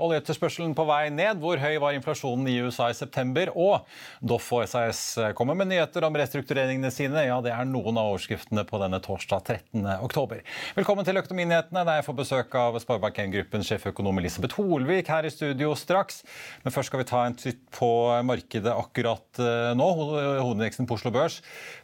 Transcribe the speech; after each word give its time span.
Oljeetterspørselen 0.00 0.74
på 0.76 0.86
vei 0.88 1.10
ned? 1.14 1.40
Hvor 1.42 1.60
høy 1.60 1.76
var 1.82 1.96
inflasjonen 1.96 2.48
i 2.50 2.58
USA 2.64 2.88
i 2.90 2.96
september? 2.96 3.52
Og 3.54 3.86
Doff 4.20 4.48
og 4.56 4.66
SAS 4.70 5.02
kommer 5.38 5.58
med 5.58 5.70
nyheter 5.70 6.04
om 6.06 6.16
restruktureringene 6.18 6.90
sine. 6.94 7.26
Ja, 7.28 7.38
det 7.44 7.52
er 7.54 7.68
noen 7.68 8.00
av 8.00 8.12
overskriftene 8.12 8.64
på 8.68 8.80
denne 8.82 9.00
torsdag 9.04 9.44
13. 9.44 9.86
oktober. 10.00 10.42
Velkommen 10.78 11.06
til 11.06 11.20
Økonominyhetene, 11.20 11.84
der 11.86 12.00
jeg 12.00 12.08
får 12.08 12.18
besøk 12.22 12.56
av 12.58 12.78
Sparebank1-gruppens 12.82 13.70
sjeføkonom 13.70 14.22
Elisabeth 14.22 14.58
Holvik 14.60 15.10
her 15.12 15.28
i 15.28 15.32
studio 15.34 15.74
straks. 15.78 16.22
Men 16.64 16.74
først 16.74 16.92
skal 16.92 17.04
vi 17.04 17.08
ta 17.10 17.24
en 17.26 17.38
titt 17.38 17.62
på 17.76 17.90
markedet 18.26 18.72
akkurat 18.74 19.42
eh, 19.42 19.72
nå. 19.78 19.90
Hovedindeksen 20.00 20.88
på 20.88 20.98
Oslo 20.98 21.12
Børs 21.14 21.40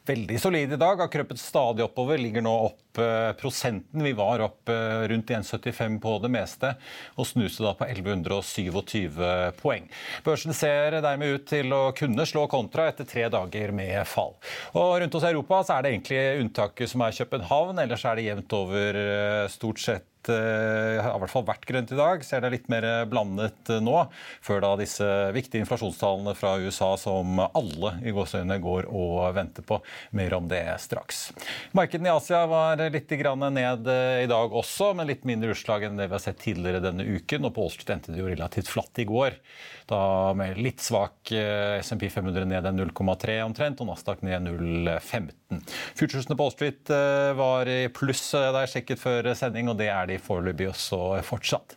veldig 0.07 0.39
solid 0.41 0.73
i 0.73 0.79
dag, 0.79 1.01
har 1.01 1.11
krøpet 1.13 1.41
stadig 1.41 1.85
oppover. 1.85 2.21
Ligger 2.21 2.45
nå 2.45 2.53
opp 2.69 3.01
eh, 3.03 3.33
prosenten. 3.39 4.05
Vi 4.05 4.13
var 4.17 4.43
opp 4.45 4.71
eh, 4.73 5.07
rundt 5.11 5.31
1,75 5.35 5.99
på 6.03 6.17
det 6.23 6.31
meste. 6.33 6.75
og 7.17 7.27
snuste 7.27 7.65
da 7.65 7.75
på 7.77 7.87
1127 7.89 9.21
poeng. 9.61 9.89
Børsen 10.25 10.55
ser 10.57 10.99
dermed 11.05 11.37
ut 11.37 11.47
til 11.49 11.73
å 11.75 11.83
kunne 11.97 12.27
slå 12.29 12.47
kontra 12.51 12.89
etter 12.91 13.09
tre 13.09 13.29
dager 13.33 13.73
med 13.77 14.03
fall. 14.09 14.37
Og 14.75 14.99
rundt 15.03 15.17
hos 15.19 15.29
Europa 15.29 15.63
så 15.65 15.77
er 15.77 15.87
det 15.87 15.95
egentlig 15.95 16.23
unntaket 16.45 16.93
som 16.93 17.05
er 17.07 17.17
København, 17.17 17.81
ellers 17.83 18.05
er 18.05 18.19
det 18.19 18.29
jevnt 18.29 18.57
over 18.57 19.01
eh, 19.01 19.47
stort 19.53 19.83
sett 19.83 20.11
Eh, 20.33 21.03
har 21.03 21.17
i 21.17 21.23
hvert 21.23 21.33
fall 21.33 21.47
vært 21.47 21.67
grønt 21.69 21.93
i 21.93 21.99
dag. 21.99 22.25
Ser 22.27 22.43
det 22.45 22.53
litt 22.55 22.69
mer 22.73 22.87
blandet 23.11 23.71
eh, 23.73 23.83
nå, 23.83 24.07
før 24.45 24.63
da 24.65 24.73
disse 24.81 25.07
viktige 25.37 25.65
inflasjonstallene 25.65 26.35
fra 26.39 26.57
USA 26.63 26.93
som 27.01 27.41
alle 27.47 27.93
i 28.07 28.15
gåseøynene 28.17 28.59
går 28.63 28.91
og 28.91 29.21
venter 29.37 29.67
på. 29.67 29.81
Mer 30.17 30.37
om 30.39 30.49
det 30.51 30.65
straks. 30.83 31.31
Markedene 31.77 32.11
i 32.11 32.15
Asia 32.17 32.45
var 32.51 32.83
litt 32.93 33.15
ned 33.17 33.91
eh, 33.93 34.25
i 34.25 34.31
dag 34.31 34.53
også, 34.53 34.93
men 34.97 35.11
litt 35.11 35.27
mindre 35.29 35.55
utslag 35.55 35.87
enn 35.87 36.01
det 36.01 36.09
vi 36.11 36.17
har 36.17 36.25
sett 36.25 36.43
tidligere 36.43 36.83
denne 36.85 37.07
uken. 37.07 37.49
Og 37.49 37.55
på 37.57 37.67
Wall 37.67 37.95
endte 37.97 38.15
det 38.15 38.23
jo 38.23 38.31
relativt 38.31 38.71
flatt 38.71 39.03
i 39.03 39.09
går. 39.09 39.39
Da 39.87 40.35
med 40.37 40.59
litt 40.59 40.83
svak 40.83 41.31
SMP 41.31 42.09
500 42.11 42.49
ned 42.51 42.67
0,3 42.75 43.39
omtrent, 43.45 43.81
og 43.83 43.91
Nasdaq 43.91 44.25
ned 44.27 44.49
0,15. 44.49 45.63
Futuresene 45.99 46.37
på 46.39 46.49
Wall 46.49 47.37
var 47.39 47.71
i 47.71 47.79
pluss 47.95 48.25
da 48.35 48.65
jeg 48.65 48.73
sjekket 48.73 49.03
før 49.03 49.31
sending, 49.39 49.71
og 49.71 49.79
det 49.79 49.89
er 49.93 50.09
de 50.11 50.16
foreløpig 50.23 50.69
også 50.71 50.99
fortsatt. 51.27 51.77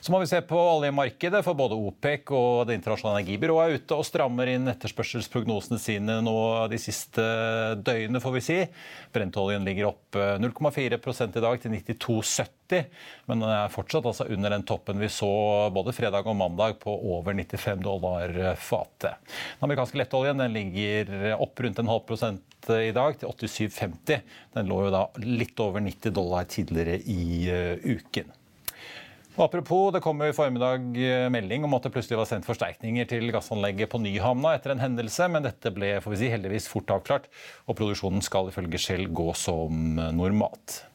Så 0.00 0.12
må 0.12 0.20
vi 0.22 0.28
se 0.30 0.40
på 0.46 0.58
oljemarkedet, 0.58 1.42
for 1.46 1.58
både 1.58 1.78
OPEC 1.78 2.32
og 2.34 2.66
Det 2.68 2.76
internasjonale 2.78 3.22
energibyrået 3.22 3.64
er 3.64 3.80
ute 3.80 3.98
og 3.98 4.06
strammer 4.06 4.50
inn 4.52 4.70
etterspørselsprognosene 4.72 5.80
sine 5.82 6.18
nå 6.24 6.36
de 6.70 6.80
siste 6.80 7.24
døgnene, 7.84 8.22
får 8.22 8.36
vi 8.36 8.44
si. 8.44 8.58
Brentoljen 9.14 9.66
ligger 9.66 9.90
opp 9.92 10.18
0,4 10.42 10.98
i 11.28 11.44
dag 11.44 11.62
til 11.62 11.76
92,70, 11.76 12.84
men 13.30 13.44
den 13.44 13.52
er 13.52 13.72
fortsatt 13.72 14.06
altså 14.08 14.28
under 14.28 14.52
den 14.54 14.66
toppen 14.68 15.00
vi 15.00 15.10
så 15.12 15.30
både 15.74 15.94
fredag 15.96 16.28
og 16.28 16.36
mandag 16.38 16.78
på 16.82 16.92
over 16.92 17.32
95 17.34 17.82
dollar 17.84 18.34
fatet. 18.60 19.18
Den 19.58 19.68
amerikanske 19.68 20.00
lettoljen 20.00 20.40
den 20.42 20.56
ligger 20.56 21.34
opp 21.38 21.60
rundt 21.64 21.80
en 21.80 21.92
halv 21.92 22.06
prosent 22.08 22.47
i 22.68 22.90
dag 22.96 23.18
til 23.20 23.30
87,50. 23.30 24.24
Den 24.56 24.68
lå 24.70 24.80
jo 24.86 24.90
da 24.94 25.04
litt 25.22 25.60
over 25.62 25.84
90 25.84 26.14
dollar 26.16 26.48
tidligere 26.50 26.98
i 27.06 27.46
eh, 27.52 27.86
uken. 27.86 28.34
Apropos, 29.38 29.92
Det 29.94 30.02
kom 30.02 30.18
i 30.26 30.32
formiddag 30.34 30.98
eh, 30.98 31.28
melding 31.30 31.62
om 31.64 31.76
at 31.78 31.86
det 31.86 31.92
plutselig 31.94 32.18
var 32.18 32.26
sendt 32.26 32.48
forsterkninger 32.48 33.06
til 33.06 33.30
gassanlegget 33.30 33.92
på 33.92 34.00
Nyhamna 34.02 34.56
etter 34.56 34.74
en 34.74 34.82
hendelse, 34.82 35.30
men 35.30 35.46
dette 35.46 35.70
ble 35.70 35.94
får 36.02 36.16
vi 36.16 36.18
si, 36.24 36.32
heldigvis 36.32 36.66
fort 36.66 36.90
avklart, 36.90 37.30
og 37.70 37.78
produksjonen 37.78 38.24
skal 38.26 38.50
ifølge 38.50 38.82
Shell 38.82 39.06
gå 39.14 39.30
som 39.38 39.94
normalt. 40.18 40.87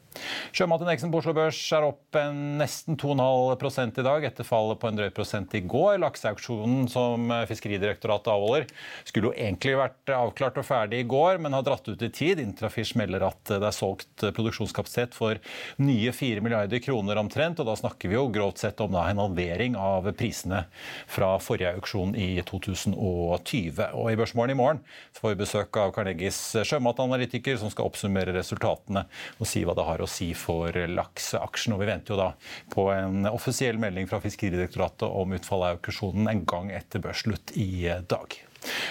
Sjømatindeksen 0.54 1.10
på 1.12 1.20
Oslo 1.20 1.34
Børs 1.36 1.58
er 1.74 1.86
opp 1.86 2.18
nesten 2.60 2.98
2,5 3.00 3.98
i 4.00 4.04
dag, 4.06 4.26
etter 4.28 4.46
fallet 4.46 4.80
på 4.80 4.88
en 4.88 4.98
drøy 4.98 5.10
prosent 5.14 5.54
i 5.58 5.62
går. 5.66 5.98
Lakseauksjonen 6.02 6.86
som 6.92 7.32
Fiskeridirektoratet 7.50 8.30
avholder, 8.32 8.68
skulle 9.04 9.30
jo 9.30 9.34
egentlig 9.34 9.74
vært 9.80 10.14
avklart 10.14 10.60
og 10.60 10.68
ferdig 10.68 11.02
i 11.02 11.08
går, 11.10 11.40
men 11.42 11.56
har 11.56 11.66
dratt 11.66 11.88
ut 11.90 12.04
i 12.04 12.10
tid. 12.14 12.42
Intrafish 12.42 12.96
melder 12.98 13.26
at 13.28 13.42
det 13.50 13.60
er 13.60 13.74
solgt 13.74 14.26
produksjonskapasitet 14.36 15.16
for 15.16 15.40
nye 15.82 16.14
4 16.14 16.44
milliarder 16.44 16.82
kroner 16.84 17.20
omtrent, 17.20 17.60
og 17.60 17.68
da 17.68 17.76
snakker 17.78 18.12
vi 18.12 18.18
jo 18.18 18.28
grovt 18.34 18.62
sett 18.62 18.80
om 18.84 18.94
en 19.00 19.22
halvering 19.24 19.78
av 19.80 20.08
prisene 20.18 20.64
fra 21.10 21.34
forrige 21.42 21.74
auksjon 21.74 22.14
i 22.18 22.30
2020. 22.46 23.82
Og 23.94 24.12
i 24.12 24.18
Børsmorgen 24.18 24.54
i 24.54 24.58
morgen 24.58 24.82
får 25.18 25.32
vi 25.32 25.42
besøk 25.42 25.80
av 25.80 25.92
Carnegies 25.96 26.40
sjømatanalytiker, 26.62 27.58
som 27.60 27.72
skal 27.72 27.90
oppsummere 27.90 28.34
resultatene 28.36 29.06
og 29.38 29.48
si 29.48 29.64
hva 29.66 29.74
det 29.76 29.86
har 29.86 30.02
å 30.02 30.03
si 30.10 30.30
for 30.38 30.74
lakseaksjen. 30.74 31.76
Og 31.76 31.84
vi 31.84 31.90
venter 31.90 32.14
jo 32.14 32.20
da 32.20 32.30
på 32.74 32.88
en 32.94 33.28
offisiell 33.30 33.78
melding 33.82 34.08
fra 34.10 34.22
Fiskeridirektoratet 34.24 35.06
om 35.08 35.36
utfallet 35.36 35.74
av 35.74 35.78
auksjonen 35.78 36.30
en 36.30 36.42
gang 36.48 36.72
etter 36.74 37.02
børsslutt 37.04 37.56
i 37.60 37.86
dag. 38.08 38.40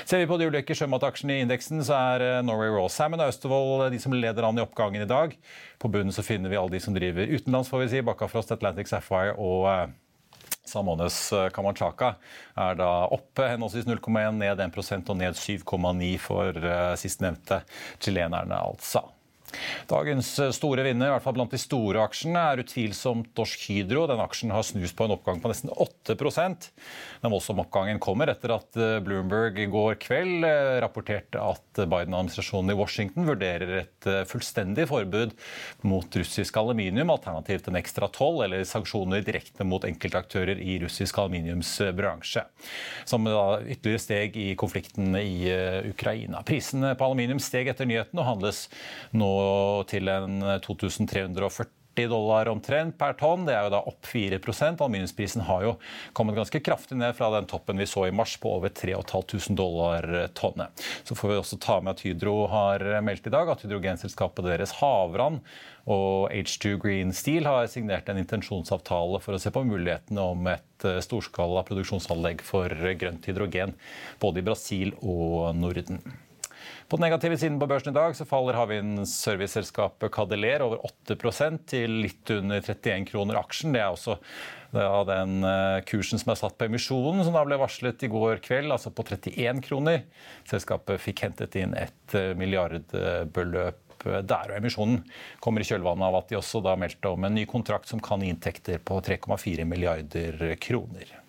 Ser 0.06 0.22
vi 0.22 0.28
på 0.30 0.38
de 0.38 0.48
ulike 0.52 0.76
sjømataksjene 0.78 1.38
i 1.38 1.44
indeksen, 1.46 1.82
så 1.86 1.98
er 2.14 2.26
eh, 2.26 2.42
Norway 2.46 2.72
Raw 2.74 2.90
Salmon 2.92 3.24
og 3.24 3.32
Austevoll 3.32 3.88
de 3.94 4.00
som 4.02 4.14
leder 4.16 4.46
an 4.46 4.60
i 4.60 4.64
oppgangen 4.64 5.04
i 5.04 5.10
dag. 5.10 5.34
På 5.82 5.90
bunnen 5.92 6.14
så 6.14 6.26
finner 6.26 6.52
vi 6.52 6.60
alle 6.60 6.76
de 6.76 6.84
som 6.84 6.96
driver 6.96 7.30
utenlands, 7.30 7.72
får 7.72 7.86
vi 7.86 7.92
si. 7.96 8.06
Bakkafrost, 8.06 8.54
Atlantic 8.54 8.92
Sapphire 8.92 9.36
og 9.42 9.68
eh, 9.72 9.96
Samones 10.70 11.18
Kamachaka 11.56 12.14
eh, 12.14 12.62
er 12.68 12.80
da 12.80 12.92
oppe 13.14 13.50
henholdsvis 13.50 13.90
0,1, 13.90 14.40
ned 14.40 14.64
1% 14.68 15.12
og 15.14 15.20
ned 15.20 15.40
7,9 15.40 16.14
for 16.22 16.72
sistnevnte 17.00 17.64
chilenerne, 17.98 18.62
altså. 18.62 19.08
Dagens 19.90 20.30
eh, 20.40 20.52
store 20.56 20.86
vinner, 20.86 21.10
i 21.10 21.14
hvert 21.14 21.26
fall 21.26 21.36
blant 21.38 21.54
de 21.54 21.60
store 21.62 22.02
aksjene, 22.04 22.40
er 22.40 22.64
utvilsomt 22.64 23.32
Dorsk 23.38 23.68
Hydro. 23.70 24.06
Den 24.10 24.22
aksjen 24.24 24.54
har 24.54 24.66
snust 24.66 24.96
på 24.98 25.08
en 25.08 25.16
oppgang 25.16 25.42
på 25.44 25.52
nesten 25.52 25.72
8% 25.74 26.70
Den 27.24 27.34
voldsomme 27.34 27.66
oppgangen 27.66 28.02
kommer 28.04 28.32
etter 28.32 28.56
at 28.56 28.80
eh, 28.80 28.98
Bloomberg 29.04 29.60
i 29.64 29.68
går 29.72 29.98
kveld 30.04 30.48
eh, 30.48 30.78
rapporterte 30.84 31.42
at 31.42 31.84
Biden-administrasjonen 31.84 32.74
i 32.74 32.78
Washington 32.78 33.28
vurderer 33.28 33.76
et 33.82 34.10
fullstendig 34.30 34.86
forbud 34.90 35.34
mot 35.88 36.18
russisk 36.20 36.58
aluminium, 36.60 37.12
alternativt 37.14 37.70
en 37.70 37.80
ekstra 37.80 38.10
toll 38.14 38.44
eller 38.46 38.66
sanksjoner 38.68 39.24
direkte 39.26 39.66
mot 39.68 39.86
enkeltaktører 39.88 40.60
i 40.62 40.78
russisk 40.84 41.18
aluminiumsbransje. 41.22 42.44
Som 43.10 43.28
da 43.28 43.62
ytterligere 43.62 44.04
steg 44.04 44.38
i 44.40 44.50
konflikten 44.60 45.16
i 45.20 45.50
Ukraina. 45.90 46.44
Prisene 46.48 46.94
på 47.00 47.08
aluminium 47.08 47.42
steg 47.44 47.72
etter 47.72 47.90
nyheten 47.90 48.22
og 48.22 48.28
handles 48.28 48.66
nå 49.16 49.32
til 49.90 50.12
en 50.12 50.42
2340 50.64 51.72
dollar 52.10 52.50
omtrent 52.50 52.98
per 52.98 53.14
tonn. 53.20 53.46
Det 53.46 53.54
er 53.54 53.68
jo 53.68 53.74
da 53.76 53.82
opp 53.86 54.08
4% 54.10 54.82
Aluminiumsprisen 54.82 55.46
har 55.46 55.66
jo 55.66 55.74
kommet 56.18 56.38
ganske 56.38 56.62
kraftig 56.64 56.98
ned 56.98 57.14
fra 57.18 57.30
den 57.36 57.48
toppen 57.50 57.78
vi 57.78 57.88
så 57.90 58.08
i 58.08 58.16
mars 58.16 58.36
på 58.42 58.56
over 58.58 58.74
3500 58.74 59.54
dollar 59.58 60.08
tonnet. 60.34 60.86
Så 61.04 61.16
får 61.16 61.30
vi 61.30 61.38
også 61.42 61.60
ta 61.62 61.80
med 61.82 61.94
at 61.94 62.04
Hydro 62.06 62.48
har 62.52 62.86
meldt 63.06 63.30
i 63.30 63.34
dag 63.34 63.50
at 63.50 63.62
hydrogenselskapet 63.66 64.50
deres 64.50 64.76
Havran 64.80 65.42
og 65.84 66.32
H2 66.32 66.78
Green 66.82 67.14
Steel 67.14 67.48
har 67.48 67.68
signert 67.68 68.10
en 68.10 68.22
intensjonsavtale 68.22 69.20
for 69.24 69.36
å 69.36 69.42
se 69.42 69.52
på 69.54 69.66
mulighetene 69.68 70.30
om 70.34 70.48
et 70.54 70.88
eh, 70.88 71.02
storskala 71.04 71.66
produksjonsanlegg 71.68 72.44
for 72.48 72.72
grønt 72.72 73.28
hydrogen 73.28 73.76
både 74.24 74.40
i 74.40 74.48
Brasil 74.48 74.96
og 75.02 75.52
Norden. 75.60 76.00
På 76.90 76.98
den 76.98 77.06
negative 77.08 77.38
siden 77.40 77.60
på 77.62 77.68
børsen 77.70 77.94
i 77.94 77.96
dag 77.96 78.16
så 78.18 78.26
faller 78.28 78.58
havvindserviceselskapet 78.60 80.12
Cadeler 80.14 80.66
over 80.66 80.84
8% 81.08 81.64
til 81.72 82.02
litt 82.04 82.30
under 82.36 82.62
31 82.62 83.08
kroner 83.10 83.40
aksjen. 83.40 83.74
Det 83.76 83.82
er 83.82 83.94
også 83.94 84.18
av 84.74 85.06
den 85.08 85.46
eh, 85.46 85.80
kursen 85.86 86.22
som 86.22 86.34
er 86.34 86.40
satt 86.40 86.58
på 86.58 86.68
emisjonen, 86.68 87.24
som 87.26 87.36
da 87.36 87.44
ble 87.46 87.60
varslet 87.62 88.04
i 88.06 88.10
går 88.12 88.42
kveld, 88.46 88.74
altså 88.74 88.94
på 88.94 89.06
31 89.06 89.62
kroner. 89.66 90.04
Selskapet 90.50 91.02
fikk 91.02 91.26
hentet 91.28 91.58
inn 91.62 91.76
et 91.78 92.18
eh, 92.18 92.34
milliardbeløp 92.40 93.80
der. 94.04 94.52
Og 94.52 94.58
emisjonen 94.58 95.02
kommer 95.44 95.64
i 95.64 95.68
kjølvannet 95.68 96.10
av 96.10 96.20
at 96.20 96.32
de 96.32 96.40
også 96.40 96.64
da 96.66 96.76
meldte 96.80 97.14
om 97.14 97.24
en 97.24 97.38
ny 97.38 97.46
kontrakt 97.50 97.92
som 97.92 98.02
kan 98.04 98.24
gi 98.24 98.34
inntekter 98.34 98.82
på 98.84 99.00
3,4 99.06 99.68
milliarder 99.70 100.58
kroner. 100.62 101.23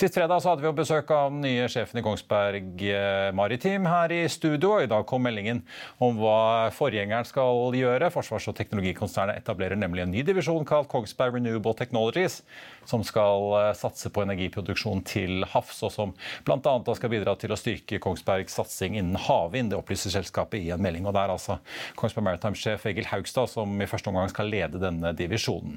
Sist 0.00 0.14
fredag 0.16 0.40
hadde 0.48 0.64
vi 0.64 0.70
besøk 0.72 1.10
av 1.12 1.26
den 1.28 1.42
nye 1.44 1.66
sjefen 1.68 1.98
i 2.00 2.02
Kongsberg 2.06 2.84
eh, 2.88 3.26
Maritim 3.36 3.84
her 3.84 4.08
i 4.16 4.22
studio. 4.32 4.78
I 4.80 4.88
dag 4.88 5.04
kom 5.04 5.20
meldingen 5.26 5.60
om 6.00 6.16
hva 6.16 6.70
forgjengeren 6.72 7.28
skal 7.28 7.76
gjøre. 7.76 8.08
Forsvars- 8.14 8.46
og 8.48 8.56
teknologikonsernet 8.56 9.42
etablerer 9.42 9.76
nemlig 9.76 10.06
en 10.06 10.14
ny 10.14 10.24
divisjon 10.24 10.64
kalt 10.64 10.88
Kongsberg 10.88 11.36
Renewable 11.36 11.76
Technologies, 11.76 12.38
som 12.88 13.04
skal 13.04 13.52
eh, 13.58 13.70
satse 13.76 14.08
på 14.08 14.24
energiproduksjon 14.24 15.04
til 15.04 15.44
havs, 15.52 15.84
og 15.84 15.92
som 15.92 16.16
bl.a. 16.48 16.76
skal 16.96 17.12
bidra 17.18 17.36
til 17.36 17.52
å 17.52 17.60
styrke 17.60 18.00
Kongsbergs 18.00 18.56
satsing 18.56 18.96
innen 18.96 19.20
havvind. 19.28 19.74
Det 19.74 19.82
opplyser 19.82 20.16
selskapet 20.16 20.64
i 20.64 20.72
en 20.72 20.80
melding. 20.80 21.04
og 21.04 21.12
Det 21.12 21.26
er 21.26 21.36
altså 21.36 21.60
Kongsberg 22.00 22.30
Maritime-sjef 22.30 22.88
Egil 22.88 23.12
Haugstad 23.12 23.52
som 23.52 23.76
i 23.76 23.92
første 23.92 24.08
omgang 24.08 24.32
skal 24.32 24.48
lede 24.48 24.80
denne 24.80 25.12
divisjonen. 25.12 25.76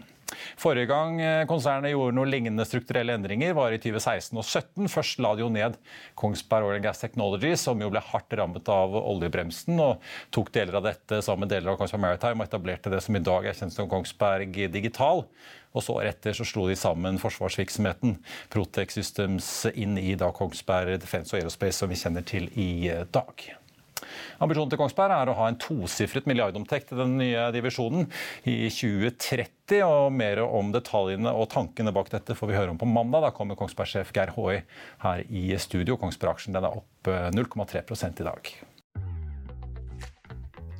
Forrige 0.59 0.89
gang 0.91 1.19
eh, 1.21 1.45
konsernet 1.49 1.93
gjorde 1.93 2.17
noen 2.17 2.31
lignende 2.31 2.65
strukturelle 2.67 3.15
endringer, 3.17 3.55
var 3.57 3.75
i 3.75 3.79
2016 3.81 4.37
og 4.37 4.45
2017. 4.45 4.91
Først 4.93 5.23
la 5.23 5.33
de 5.35 5.45
jo 5.45 5.49
ned 5.53 5.79
Kongsberg 6.19 6.69
Oil 6.69 6.83
Gas 6.83 7.03
Technology, 7.03 7.55
som 7.59 7.81
jo 7.81 7.89
ble 7.93 8.03
hardt 8.11 8.37
rammet 8.39 8.69
av 8.71 8.95
oljebremsen, 8.99 9.79
og 9.83 10.03
tok 10.33 10.53
deler 10.55 10.79
av 10.79 10.87
dette 10.89 11.23
sammen 11.25 11.47
med 11.47 11.55
deler 11.55 11.73
av 11.73 11.81
Kongsberg 11.81 12.05
Maritime 12.05 12.43
og 12.43 12.49
etablerte 12.49 12.93
det 12.93 13.01
som 13.05 13.17
i 13.17 13.23
dag 13.23 13.49
er 13.49 13.57
kjent 13.57 13.75
som 13.75 13.89
Kongsberg 13.91 14.63
Digital. 14.73 15.25
Og 15.73 15.81
så 15.81 15.97
etter 16.05 16.37
så 16.37 16.45
slo 16.45 16.67
de 16.69 16.77
sammen 16.77 17.17
forsvarsvirksomheten 17.21 18.19
Protec 18.53 18.93
Systems 18.93 19.49
inn 19.73 19.97
i 19.97 20.13
da 20.19 20.29
Kongsberg 20.35 20.99
Defence 21.01 21.33
og 21.33 21.41
Aerospace, 21.41 21.79
som 21.81 21.89
vi 21.89 21.99
kjenner 21.99 22.25
til 22.29 22.49
i 22.53 22.91
dag. 23.13 23.49
Ambisjonen 24.43 24.73
til 24.73 24.81
Kongsberg 24.81 25.15
er 25.15 25.31
å 25.31 25.37
ha 25.37 25.49
en 25.51 25.59
tosifret 25.61 26.27
milliardomtekt 26.29 26.93
i 26.93 26.99
den 26.99 27.17
nye 27.21 27.47
divisjonen 27.55 28.09
i 28.49 28.67
2030. 28.67 29.79
og 29.85 30.11
Mer 30.15 30.43
om 30.45 30.73
detaljene 30.73 31.31
og 31.33 31.49
tankene 31.53 31.93
bak 31.95 32.11
dette 32.13 32.35
får 32.37 32.51
vi 32.51 32.59
høre 32.59 32.73
om 32.73 32.81
på 32.81 32.89
mandag. 32.89 33.27
Da 33.27 33.33
kommer 33.35 33.59
Kongsberg-sjef 33.59 34.13
Geir 34.15 34.35
Håøy 34.35 34.61
her 35.05 35.25
i 35.29 35.47
studio. 35.61 35.97
Kongsberg-aksjen 36.01 36.59
er 36.59 36.69
opp 36.69 37.09
0,3 37.09 37.83
eh, 37.83 38.13
i 38.13 38.29
dag. 38.29 38.53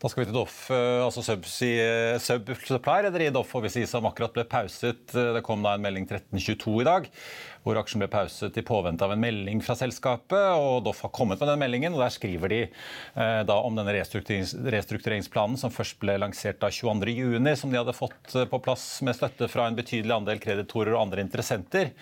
Da 0.00 0.08
skal 0.08 0.22
vi 0.22 0.30
til 0.30 0.36
Doff, 0.38 0.70
eh, 0.72 1.02
altså 1.04 1.20
Subsea 1.20 2.16
Subsupply, 2.24 3.02
rederiet 3.04 3.34
Doff 3.36 3.50
og 3.58 3.66
vi 3.66 3.72
sier 3.74 3.88
som 3.88 4.06
akkurat 4.08 4.32
ble 4.32 4.46
pauset. 4.48 5.02
Eh, 5.12 5.32
det 5.36 5.42
kom 5.44 5.60
da 5.60 5.74
en 5.76 5.82
melding 5.84 6.06
1322 6.06 6.78
i 6.80 6.86
dag, 6.88 7.08
hvor 7.66 7.76
aksjen 7.76 8.00
ble 8.00 8.08
pauset 8.08 8.56
i 8.56 8.64
påvente 8.64 9.04
av 9.04 9.12
en 9.12 9.20
melding 9.20 9.60
fra 9.60 9.76
selskapet. 9.76 10.56
og 10.56 10.86
Doff 10.86 11.02
har 11.04 11.12
kommet 11.12 11.42
med 11.42 11.52
den 11.52 11.60
meldingen, 11.60 11.92
og 11.92 12.00
der 12.00 12.14
skriver 12.14 12.48
de 12.48 12.62
eh, 12.64 13.42
da 13.44 13.58
om 13.60 13.76
denne 13.76 13.92
restrukturerings 13.98 14.54
restruktureringsplanen 14.72 15.60
som 15.60 15.74
først 15.74 16.00
ble 16.00 16.16
lansert 16.16 16.62
da 16.64 16.72
22.6, 16.72 17.60
som 17.60 17.68
de 17.68 17.82
hadde 17.82 17.96
fått 17.98 18.38
eh, 18.40 18.48
på 18.48 18.62
plass 18.64 18.86
med 19.04 19.18
støtte 19.20 19.50
fra 19.52 19.68
en 19.68 19.76
betydelig 19.76 20.16
andel 20.16 20.40
kreditorer 20.40 20.94
og 20.96 21.02
andre 21.10 21.26
interessenter. 21.28 21.92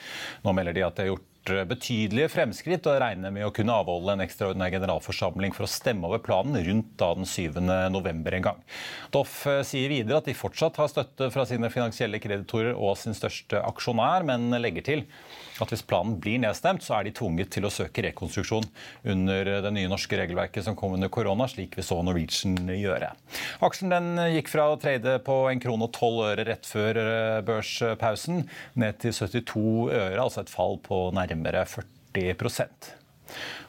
Nå 0.47 0.55
melder 0.55 0.79
de 0.79 0.87
at 0.87 0.95
de 0.95 1.09
har 1.09 1.17
gjort 1.17 1.27
betydelige 1.69 2.31
fremskritt 2.33 2.87
og 2.91 3.01
regner 3.03 3.33
med 3.35 3.47
å 3.47 3.53
kunne 3.55 3.75
avholde 3.75 4.15
en 4.15 4.25
ekstraordinær 4.25 4.73
generalforsamling 4.75 5.55
for 5.57 5.67
å 5.67 5.71
stemme 5.71 6.09
over 6.09 6.23
planen 6.25 6.59
rundt 6.67 6.95
da 7.01 7.11
den 7.17 7.29
7. 7.29 7.61
november 7.93 8.37
en 8.37 8.47
gang. 8.51 8.63
Doff 9.15 9.41
eh, 9.51 9.63
sier 9.67 9.91
videre 9.93 10.21
at 10.21 10.29
de 10.29 10.37
fortsatt 10.37 10.79
har 10.81 10.91
støtte 10.93 11.31
fra 11.35 11.47
sine 11.49 11.71
finansielle 11.73 12.21
kreditorer 12.23 12.77
og 12.77 12.97
sin 13.01 13.17
største 13.17 13.63
aksjonær, 13.65 14.27
men 14.29 14.51
legger 14.63 14.87
til 14.87 15.07
at 15.63 15.73
hvis 15.73 15.83
planen 15.87 16.19
blir 16.23 16.39
nedstemt, 16.43 16.85
så 16.87 16.99
er 16.99 17.09
de 17.09 17.15
tvunget 17.19 17.51
til 17.55 17.67
å 17.67 17.73
søke 17.73 18.05
rekonstruksjon 18.07 18.67
under 19.11 19.51
det 19.65 19.73
nye 19.75 19.91
norske 19.91 20.19
regelverket 20.19 20.67
som 20.67 20.77
kom 20.79 20.95
under 20.95 21.11
korona, 21.13 21.49
slik 21.51 21.75
vi 21.79 21.85
så 21.87 21.99
Norwegian 22.07 22.57
gjøre. 22.71 23.11
Aksjen 23.67 23.93
den 23.93 24.23
gikk 24.37 24.53
fra 24.53 24.69
å 24.71 24.79
trade 24.81 25.19
på 25.27 25.41
1 25.51 25.63
krone 25.65 25.89
og 25.89 25.95
tolv 25.97 26.29
øre 26.29 26.47
rett 26.47 26.69
før 26.69 27.01
eh, 27.03 27.41
børspausen 27.47 28.45
ned 28.79 29.01
til 29.03 29.15
72 29.17 29.65
øre, 29.89 30.23
altså 30.23 30.45
et 30.45 30.53
fall 30.53 30.79
på 30.85 31.09
nærmere 31.17 31.38
40 31.45 32.35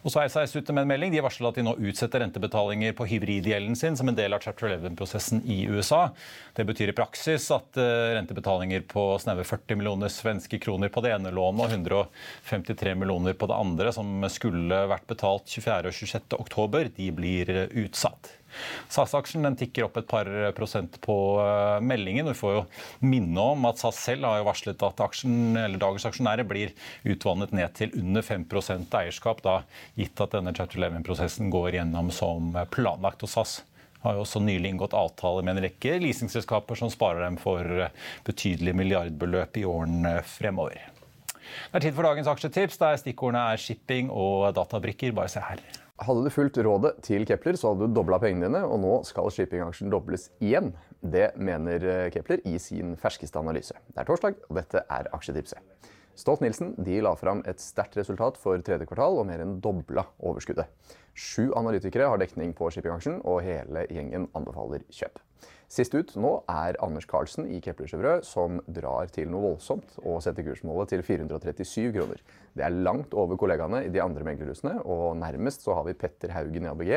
og 0.04 0.14
så 0.14 0.24
SAS 0.32 0.56
ute 0.56 0.74
med 0.74 0.86
en 0.86 0.92
melding. 0.94 1.12
De 1.12 1.24
varsler 1.24 1.50
at 1.50 1.58
de 1.60 1.66
nå 1.66 1.74
utsetter 1.90 2.24
rentebetalinger 2.24 2.94
på 2.96 3.08
hybridgjelden 3.10 3.76
sin 3.76 3.98
som 4.00 4.08
en 4.08 4.18
del 4.18 4.36
av 4.36 4.44
chapter 4.44 4.72
11-prosessen 4.72 5.44
i 5.44 5.62
USA. 5.68 6.06
Det 6.56 6.66
betyr 6.68 6.94
i 6.94 6.96
praksis 6.96 7.50
at 7.56 7.80
eh, 7.80 8.14
rentebetalinger 8.16 8.86
på 8.90 9.06
snaue 9.22 9.44
40 9.44 9.80
millioner 9.80 10.14
svenske 10.14 10.62
kroner 10.64 10.92
på 10.94 11.04
det 11.04 11.14
ene 11.18 11.34
lånet 11.36 11.66
og 11.66 11.76
153 11.76 12.96
millioner 13.00 13.36
på 13.36 13.50
det 13.52 13.60
andre, 13.60 13.94
som 13.96 14.24
skulle 14.32 14.86
vært 14.92 15.08
betalt 15.10 15.52
24. 15.52 15.92
og 15.92 16.00
26. 16.00 16.40
oktober, 16.40 16.92
de 16.96 17.12
blir 17.16 17.56
utsatt. 17.84 18.39
SAS-aksjen 18.92 19.56
tikker 19.60 19.88
opp 19.88 20.00
et 20.00 20.10
par 20.10 20.30
prosent 20.58 21.00
på 21.04 21.16
eh, 21.44 21.78
meldingen. 21.86 22.30
Vi 22.32 22.38
får 22.38 22.56
jo 22.58 22.66
minne 23.06 23.48
om 23.56 23.70
at 23.70 23.82
SAS 23.82 24.02
selv 24.10 24.28
har 24.30 24.42
jo 24.42 24.50
varslet 24.50 24.86
at 24.86 25.04
aksjen, 25.06 25.58
dagens 25.80 26.08
aksjonærer 26.10 26.48
blir 26.50 26.76
utvannet 27.08 27.56
ned 27.56 27.76
til 27.78 27.96
under 28.00 28.26
5 28.26 28.48
eierskap, 29.00 29.44
da, 29.46 29.62
gitt 30.00 30.20
at 30.22 30.36
denne 30.36 30.54
chapter 30.56 30.82
11-prosessen 30.82 31.52
går 31.54 31.80
gjennom 31.80 32.14
som 32.14 32.54
planlagt. 32.74 33.24
og 33.24 33.32
SAS 33.32 33.60
har 34.04 34.16
jo 34.16 34.24
også 34.24 34.40
nylig 34.44 34.72
inngått 34.72 34.96
avtaler 34.96 35.44
med 35.44 35.58
en 35.58 35.66
rekke 35.68 35.98
leasingselskaper 36.00 36.80
som 36.80 36.92
sparer 36.92 37.26
dem 37.26 37.36
for 37.42 37.90
betydelige 38.28 38.78
milliardbeløp 38.80 39.60
i 39.60 39.66
årene 39.68 40.22
fremover. 40.24 40.88
Det 41.70 41.80
er 41.80 41.86
tid 41.88 41.98
for 41.98 42.08
dagens 42.08 42.30
aksjetips, 42.30 42.80
der 42.82 42.98
stikkordene 43.02 43.44
er 43.54 43.62
shipping 43.62 44.10
og 44.14 44.50
databrikker. 44.58 45.16
Bare 45.18 45.32
se 45.32 45.44
her. 45.44 45.62
Hadde 46.10 46.24
du 46.26 46.32
fulgt 46.34 46.58
rådet 46.66 46.90
til 47.06 47.22
Kepler, 47.30 47.54
så 47.54 47.70
hadde 47.70 47.86
du 47.86 47.94
dobla 47.94 48.18
pengene 48.18 48.48
dine, 48.48 48.64
og 48.66 48.80
nå 48.82 48.94
skal 49.06 49.28
shippingaksjen 49.30 49.92
dobles 49.94 50.24
igjen. 50.42 50.72
Det 51.06 51.28
mener 51.38 51.86
eh, 51.86 52.08
Kepler 52.10 52.42
i 52.50 52.56
sin 52.58 52.96
ferskeste 52.98 53.38
analyse. 53.38 53.78
Det 53.94 54.02
er 54.02 54.08
torsdag, 54.08 54.40
og 54.48 54.58
dette 54.58 54.82
er 54.90 55.10
aksjetipset. 55.14 55.62
Stolt-Nielsen 56.18 56.74
la 57.06 57.12
fram 57.14 57.44
et 57.46 57.62
sterkt 57.62 58.00
resultat 58.00 58.42
for 58.42 58.58
tredje 58.66 58.90
kvartal 58.90 59.22
og 59.22 59.30
mer 59.30 59.44
enn 59.44 59.60
dobla 59.62 60.08
overskuddet. 60.18 60.66
Sju 61.14 61.54
analytikere 61.54 62.10
har 62.10 62.18
dekning 62.18 62.56
på 62.58 62.72
shippingaksjen, 62.74 63.22
og 63.22 63.44
hele 63.46 63.86
gjengen 63.94 64.26
anbefaler 64.34 64.82
kjøp. 64.90 65.22
Sist 65.70 65.94
ut 65.94 66.16
nå 66.18 66.32
er 66.50 66.80
Anders 66.82 67.06
Carlsen 67.06 67.46
i 67.54 67.60
Kepler 67.62 67.86
Chevreux, 67.92 68.26
som 68.26 68.58
drar 68.66 69.12
til 69.14 69.30
noe 69.30 69.52
voldsomt 69.52 70.00
og 70.02 70.18
setter 70.26 70.48
kursmålet 70.48 70.90
til 70.96 71.04
437 71.06 71.92
kroner. 71.94 72.24
Det 72.58 72.66
er 72.66 72.74
langt 72.74 73.14
over 73.14 73.38
kollegaene 73.38 73.84
i 73.86 73.92
de 73.94 74.02
andre 74.02 74.26
meglerhusene, 74.26 74.80
og 74.82 75.14
nærmest 75.22 75.62
så 75.68 75.78
har 75.78 75.86
vi 75.86 75.94
Petter 75.94 76.34
Haugen 76.34 76.66
i 76.66 76.72
ABG 76.74 76.92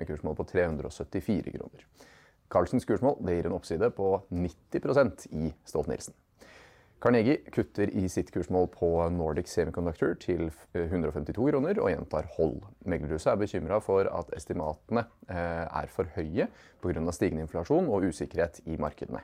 med 0.00 0.10
kursmål 0.10 0.34
på 0.40 0.48
374 0.50 1.54
kroner. 1.54 1.86
Carlsens 2.50 2.86
kursmål 2.86 3.22
gir 3.30 3.46
en 3.46 3.54
oppside 3.60 3.94
på 3.94 4.16
90% 4.34 5.28
i 5.30 5.54
Stolt-Nielsen. 5.62 6.18
Carnegie 7.06 7.36
kutter 7.54 7.90
i 7.94 8.08
sitt 8.10 8.32
kursmål 8.34 8.64
på 8.72 8.88
Nordic 9.14 9.46
Semiconductor 9.46 10.16
til 10.18 10.48
152 10.74 11.36
kroner 11.52 11.78
og 11.78 11.92
gjentar 11.92 12.26
hold. 12.34 12.56
Meglerhuset 12.82 13.28
er 13.30 13.38
bekymra 13.38 13.76
for 13.78 14.08
at 14.10 14.32
estimatene 14.34 15.04
eh, 15.30 15.62
er 15.70 15.92
for 15.94 16.10
høye 16.16 16.48
pga. 16.82 17.04
stigende 17.14 17.44
inflasjon 17.46 17.86
og 17.86 18.08
usikkerhet 18.08 18.58
i 18.66 18.74
markedene. 18.82 19.22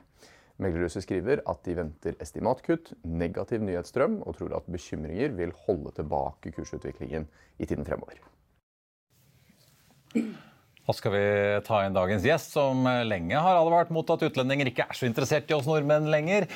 Meglerhuset 0.63 1.03
skriver 1.03 1.41
at 1.43 1.59
de 1.67 1.75
venter 1.81 2.15
estimatkutt, 2.23 2.93
negativ 3.03 3.67
nyhetsstrøm 3.67 4.21
og 4.21 4.37
tror 4.39 4.55
at 4.61 4.71
bekymringer 4.71 5.35
vil 5.35 5.51
holde 5.65 5.91
tilbake 5.99 6.55
kursutviklingen 6.55 7.27
i 7.59 7.67
tiden 7.67 7.83
fremover. 7.83 8.23
Da 10.83 10.95
skal 10.95 11.13
vi 11.17 11.27
ta 11.67 11.83
inn 11.83 11.95
dagens 11.95 12.23
gjest, 12.27 12.55
som 12.55 12.87
lenge 13.07 13.43
har 13.43 13.59
advart 13.59 13.91
mot 13.91 14.07
at 14.15 14.23
utlendinger 14.27 14.71
ikke 14.71 14.87
er 14.87 14.95
så 14.95 15.07
interessert 15.07 15.51
i 15.51 15.55
oss 15.55 15.67
nordmenn 15.67 16.07
lenger. 16.11 16.47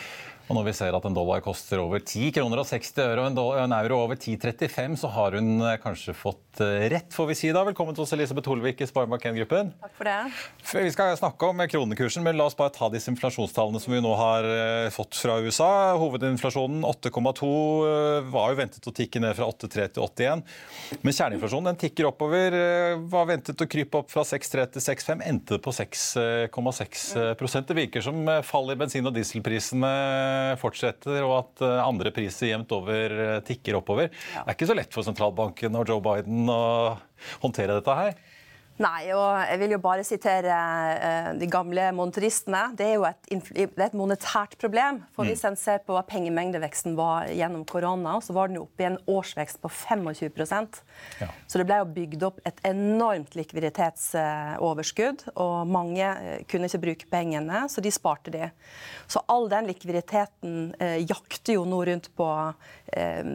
Og 0.47 0.55
når 0.55 0.69
vi 0.69 0.73
ser 0.77 0.95
at 0.95 1.03
en 1.03 1.15
dollar 1.15 1.41
koster 1.43 1.81
over 1.81 1.99
10 1.99 2.29
kroner 2.37 2.61
og 2.61 2.67
60 2.69 3.01
øre 3.03 3.23
og 3.27 3.57
en 3.59 3.73
euro 3.81 3.97
over 4.05 4.15
10,35, 4.15 4.93
så 5.01 5.09
har 5.11 5.35
hun 5.35 5.49
eh, 5.59 5.75
kanskje 5.83 6.13
fått 6.15 6.61
eh, 6.63 6.85
rett, 6.93 7.09
får 7.11 7.27
vi 7.27 7.35
si 7.35 7.49
da. 7.51 7.65
Velkommen 7.67 7.95
til 7.97 8.05
oss, 8.05 8.13
Elisabeth 8.15 8.47
Holvik 8.47 8.79
i 8.79 8.87
Sparebank 8.87 9.25
1-gruppen. 9.27 9.73
Takk 9.83 9.97
for 9.97 10.07
det. 10.07 10.85
Vi 10.87 10.93
skal 10.95 11.17
snakke 11.19 11.49
om 11.51 11.59
kronekursen, 11.67 12.23
men 12.23 12.39
la 12.39 12.45
oss 12.47 12.55
bare 12.55 12.71
ta 12.77 12.87
disse 12.93 13.11
inflasjonstallene 13.11 13.81
som 13.83 13.91
vi 13.91 13.99
nå 14.05 14.13
har 14.15 14.47
eh, 14.47 14.87
fått 14.95 15.19
fra 15.19 15.35
USA. 15.43 15.67
Hovedinflasjonen 15.99 16.87
8,2 16.87 17.51
var 18.31 18.53
jo 18.53 18.61
ventet 18.61 18.87
å 18.87 18.95
tikke 18.95 19.19
ned 19.23 19.35
fra 19.35 19.49
8,3 19.51 19.89
til 19.97 20.07
81. 20.07 20.45
Men 21.03 21.17
kjerneinflasjonen 21.19 21.73
den 21.73 21.81
tikker 21.83 22.07
oppover. 22.13 22.55
Var 23.11 23.29
ventet 23.33 23.59
å 23.59 23.67
krype 23.67 23.99
opp 23.99 24.15
fra 24.15 24.23
6,3 24.23 24.69
til 24.77 24.87
6,5, 24.87 25.27
endte 25.27 25.59
på 25.59 25.75
6,6 25.75 27.05
Det 27.67 27.79
virker 27.83 28.07
som 28.07 28.23
fall 28.47 28.71
i 28.71 28.79
bensin- 28.79 29.11
og 29.11 29.15
dieselprisene 29.17 29.93
fortsetter, 30.61 31.19
og 31.25 31.35
at 31.39 31.65
eh, 31.65 31.83
andre 31.83 32.13
priser 32.15 32.51
jevnt 32.51 32.73
over 32.75 33.17
eh, 33.25 33.35
tikker 33.47 33.79
oppover. 33.79 34.09
Ja. 34.09 34.43
Det 34.43 34.53
er 34.53 34.57
ikke 34.57 34.69
så 34.71 34.77
lett 34.77 34.95
for 34.95 35.07
sentralbanken 35.07 35.77
og 35.79 35.91
Joe 35.91 36.03
Biden 36.03 36.49
å 36.51 36.61
håndtere 37.43 37.79
dette 37.79 37.97
her? 38.01 38.17
Nei, 38.77 39.09
og 39.09 39.39
jeg 39.41 39.57
vil 39.63 39.71
jo 39.73 39.79
bare 39.81 40.03
sitere 40.05 40.53
uh, 40.53 41.29
de 41.37 41.47
gamle 41.49 41.87
monetaristene. 41.97 42.61
Det 42.77 42.85
er 42.85 42.93
jo 42.99 43.07
et, 43.09 43.31
er 43.57 43.85
et 43.87 43.95
monetært 43.97 44.53
problem. 44.61 44.99
For 45.15 45.25
mm. 45.25 45.31
Hvis 45.31 45.45
en 45.49 45.57
ser 45.57 45.81
på 45.85 45.95
hva 45.95 46.03
pengemengdeveksten 46.05 46.93
var 46.97 47.31
gjennom 47.33 47.65
korona, 47.69 48.19
så 48.21 48.35
var 48.37 48.51
den 48.51 48.59
jo 48.59 48.67
oppe 48.67 48.85
i 48.85 48.89
en 48.91 48.99
årsvekst 49.09 49.61
på 49.63 49.71
25 49.73 50.37
ja. 51.17 51.29
Så 51.49 51.57
det 51.57 51.65
ble 51.65 51.79
jo 51.81 51.89
bygd 51.95 52.25
opp 52.29 52.41
et 52.45 52.61
enormt 52.69 53.33
likviditetsoverskudd. 53.39 55.25
Og 55.41 55.55
mange 55.73 56.05
uh, 56.05 56.37
kunne 56.49 56.69
ikke 56.69 56.83
bruke 56.85 57.11
pengene, 57.17 57.65
så 57.73 57.81
de 57.81 57.93
sparte 57.93 58.33
de. 58.33 58.51
Så 59.09 59.25
all 59.25 59.49
den 59.49 59.71
likviditeten 59.71 60.75
uh, 60.77 60.99
jakter 61.01 61.57
jo 61.57 61.65
nå 61.65 61.81
rundt 61.89 62.11
på 62.17 62.29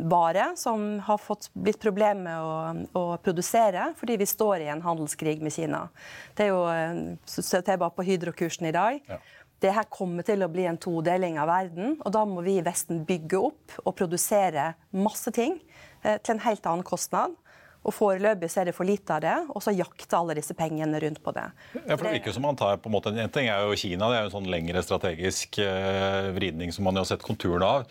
varer 0.09 0.55
som 0.57 1.01
har 1.05 1.19
fått 1.21 1.51
blitt 1.53 1.81
problemer 1.83 2.23
med 2.25 2.41
å, 2.41 2.87
å 2.99 3.17
produsere, 3.23 3.91
fordi 3.99 4.17
vi 4.23 4.27
står 4.27 4.65
i 4.65 4.71
en 4.73 4.83
handelskrig 4.85 5.43
med 5.45 5.53
Kina. 5.53 5.85
Det 6.35 6.47
er 6.47 6.53
jo, 6.55 6.63
eh, 6.73 7.61
jeg 7.61 7.79
bare 7.79 7.93
på 7.93 8.07
Hydro-kursen 8.07 8.71
i 8.71 8.75
dag. 8.75 9.01
Ja. 9.09 9.21
Det 9.63 9.71
her 9.77 9.87
kommer 9.93 10.27
til 10.27 10.43
å 10.43 10.51
bli 10.51 10.65
en 10.67 10.81
todeling 10.81 11.37
av 11.39 11.47
verden, 11.53 11.95
og 12.03 12.15
da 12.17 12.25
må 12.27 12.43
vi 12.43 12.57
i 12.59 12.65
Vesten 12.67 13.05
bygge 13.07 13.39
opp 13.39 13.77
og 13.85 13.95
produsere 13.99 14.73
masse 14.91 15.31
ting 15.35 15.61
eh, 16.03 16.19
til 16.19 16.35
en 16.35 16.45
helt 16.49 16.67
annen 16.67 16.87
kostnad. 16.87 17.37
Og 17.83 17.95
Foreløpig 17.95 18.51
så 18.53 18.63
er 18.63 18.71
det 18.71 18.77
for 18.77 18.87
lite 18.87 19.17
av 19.17 19.23
det, 19.25 19.35
og 19.51 19.63
så 19.65 19.75
jakter 19.75 20.19
alle 20.21 20.37
disse 20.39 20.55
pengene 20.55 21.01
rundt 21.03 21.19
på 21.23 21.35
det. 21.35 21.49
Ja, 21.81 21.97
for 21.97 22.07
det 22.07 22.15
virker 22.19 22.37
som 22.37 22.45
man 22.47 22.59
tar 22.59 22.79
på 22.79 22.91
en 22.91 22.95
måte, 22.95 23.11
En 23.13 23.33
ting 23.33 23.49
er 23.51 23.65
jo 23.67 23.77
Kina, 23.79 24.09
det 24.11 24.19
er 24.19 24.23
jo 24.25 24.31
en 24.31 24.37
sånn 24.37 24.51
lengre 24.53 24.83
strategisk 24.85 25.59
eh, 25.63 26.31
vridning 26.37 26.73
som 26.75 26.87
man 26.87 26.95
jo 26.95 27.03
har 27.03 27.11
sett 27.11 27.27
konturene 27.27 27.67
av. 27.67 27.87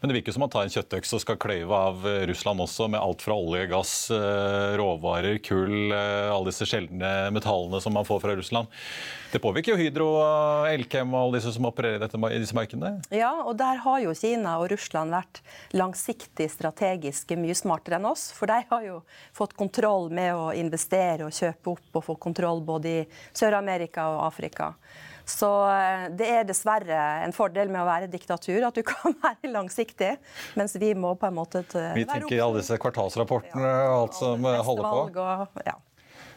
Men 0.00 0.10
det 0.10 0.18
virker 0.18 0.34
som 0.34 0.42
man 0.44 0.52
tar 0.52 0.66
en 0.66 0.74
kjøttøks 0.74 1.14
og 1.16 1.22
skal 1.22 1.38
kløyve 1.42 1.78
av 1.90 2.08
eh, 2.10 2.24
Russland 2.30 2.64
også, 2.64 2.88
med 2.90 3.00
alt 3.00 3.22
fra 3.22 3.36
olje, 3.38 3.68
gass, 3.70 3.94
eh, 4.14 4.74
råvarer, 4.80 5.38
kull, 5.46 5.92
eh, 5.94 6.32
alle 6.32 6.50
disse 6.50 6.66
sjeldne 6.66 7.12
metallene 7.34 7.80
som 7.82 7.94
man 7.94 8.08
får 8.08 8.22
fra 8.24 8.34
Russland. 8.38 8.72
Det 9.30 9.42
påvirker 9.42 9.74
jo 9.74 9.78
Hydro, 9.80 10.08
Elkem 10.70 11.10
og 11.12 11.20
alle 11.20 11.40
disse 11.40 11.52
som 11.54 11.66
opererer 11.68 12.00
dette, 12.00 12.18
i 12.30 12.38
disse 12.40 12.56
markedene? 12.56 12.96
Ja, 13.14 13.32
og 13.42 13.58
der 13.60 13.82
har 13.84 14.00
jo 14.02 14.14
Kina 14.16 14.56
og 14.62 14.70
Russland 14.72 15.12
vært 15.14 15.42
langsiktig 15.76 16.46
strategiske 16.52 17.36
mye 17.38 17.56
smartere 17.58 17.98
enn 17.98 18.08
oss. 18.08 18.30
For 18.36 18.48
de 18.50 18.62
har 18.70 18.86
jo 18.86 19.00
fått 19.36 19.56
kontroll 19.56 20.08
med 20.14 20.32
å 20.36 20.48
investere 20.56 21.26
og 21.26 21.34
kjøpe 21.34 21.74
opp 21.74 21.98
og 22.00 22.06
få 22.06 22.16
kontroll 22.20 22.62
både 22.64 22.88
i 22.88 23.02
Sør-Amerika 23.36 24.08
og 24.14 24.24
Afrika. 24.30 24.72
Så 25.26 25.48
eh, 25.68 26.06
det 26.16 26.28
er 26.30 26.46
dessverre 26.46 27.00
en 27.26 27.34
fordel 27.34 27.68
med 27.72 27.82
å 27.82 27.88
være 27.88 28.08
diktatur, 28.10 28.62
at 28.68 28.78
du 28.78 28.84
kan 28.92 29.16
være 29.22 29.50
langsiktig. 29.52 30.14
Mens 30.58 30.76
vi 30.80 30.94
må 30.94 31.16
på 31.18 31.28
en 31.28 31.36
måte 31.36 31.64
være 31.72 31.98
Vi 31.98 32.06
tenker 32.08 32.44
alle 32.46 32.62
disse 32.62 32.78
kvartalsrapportene 32.80 33.74
og 33.90 33.98
alt 33.98 34.18
som 34.20 34.46
holder 34.46 34.88
på. 34.88 35.04
Og, 35.26 35.60
ja. 35.66 35.76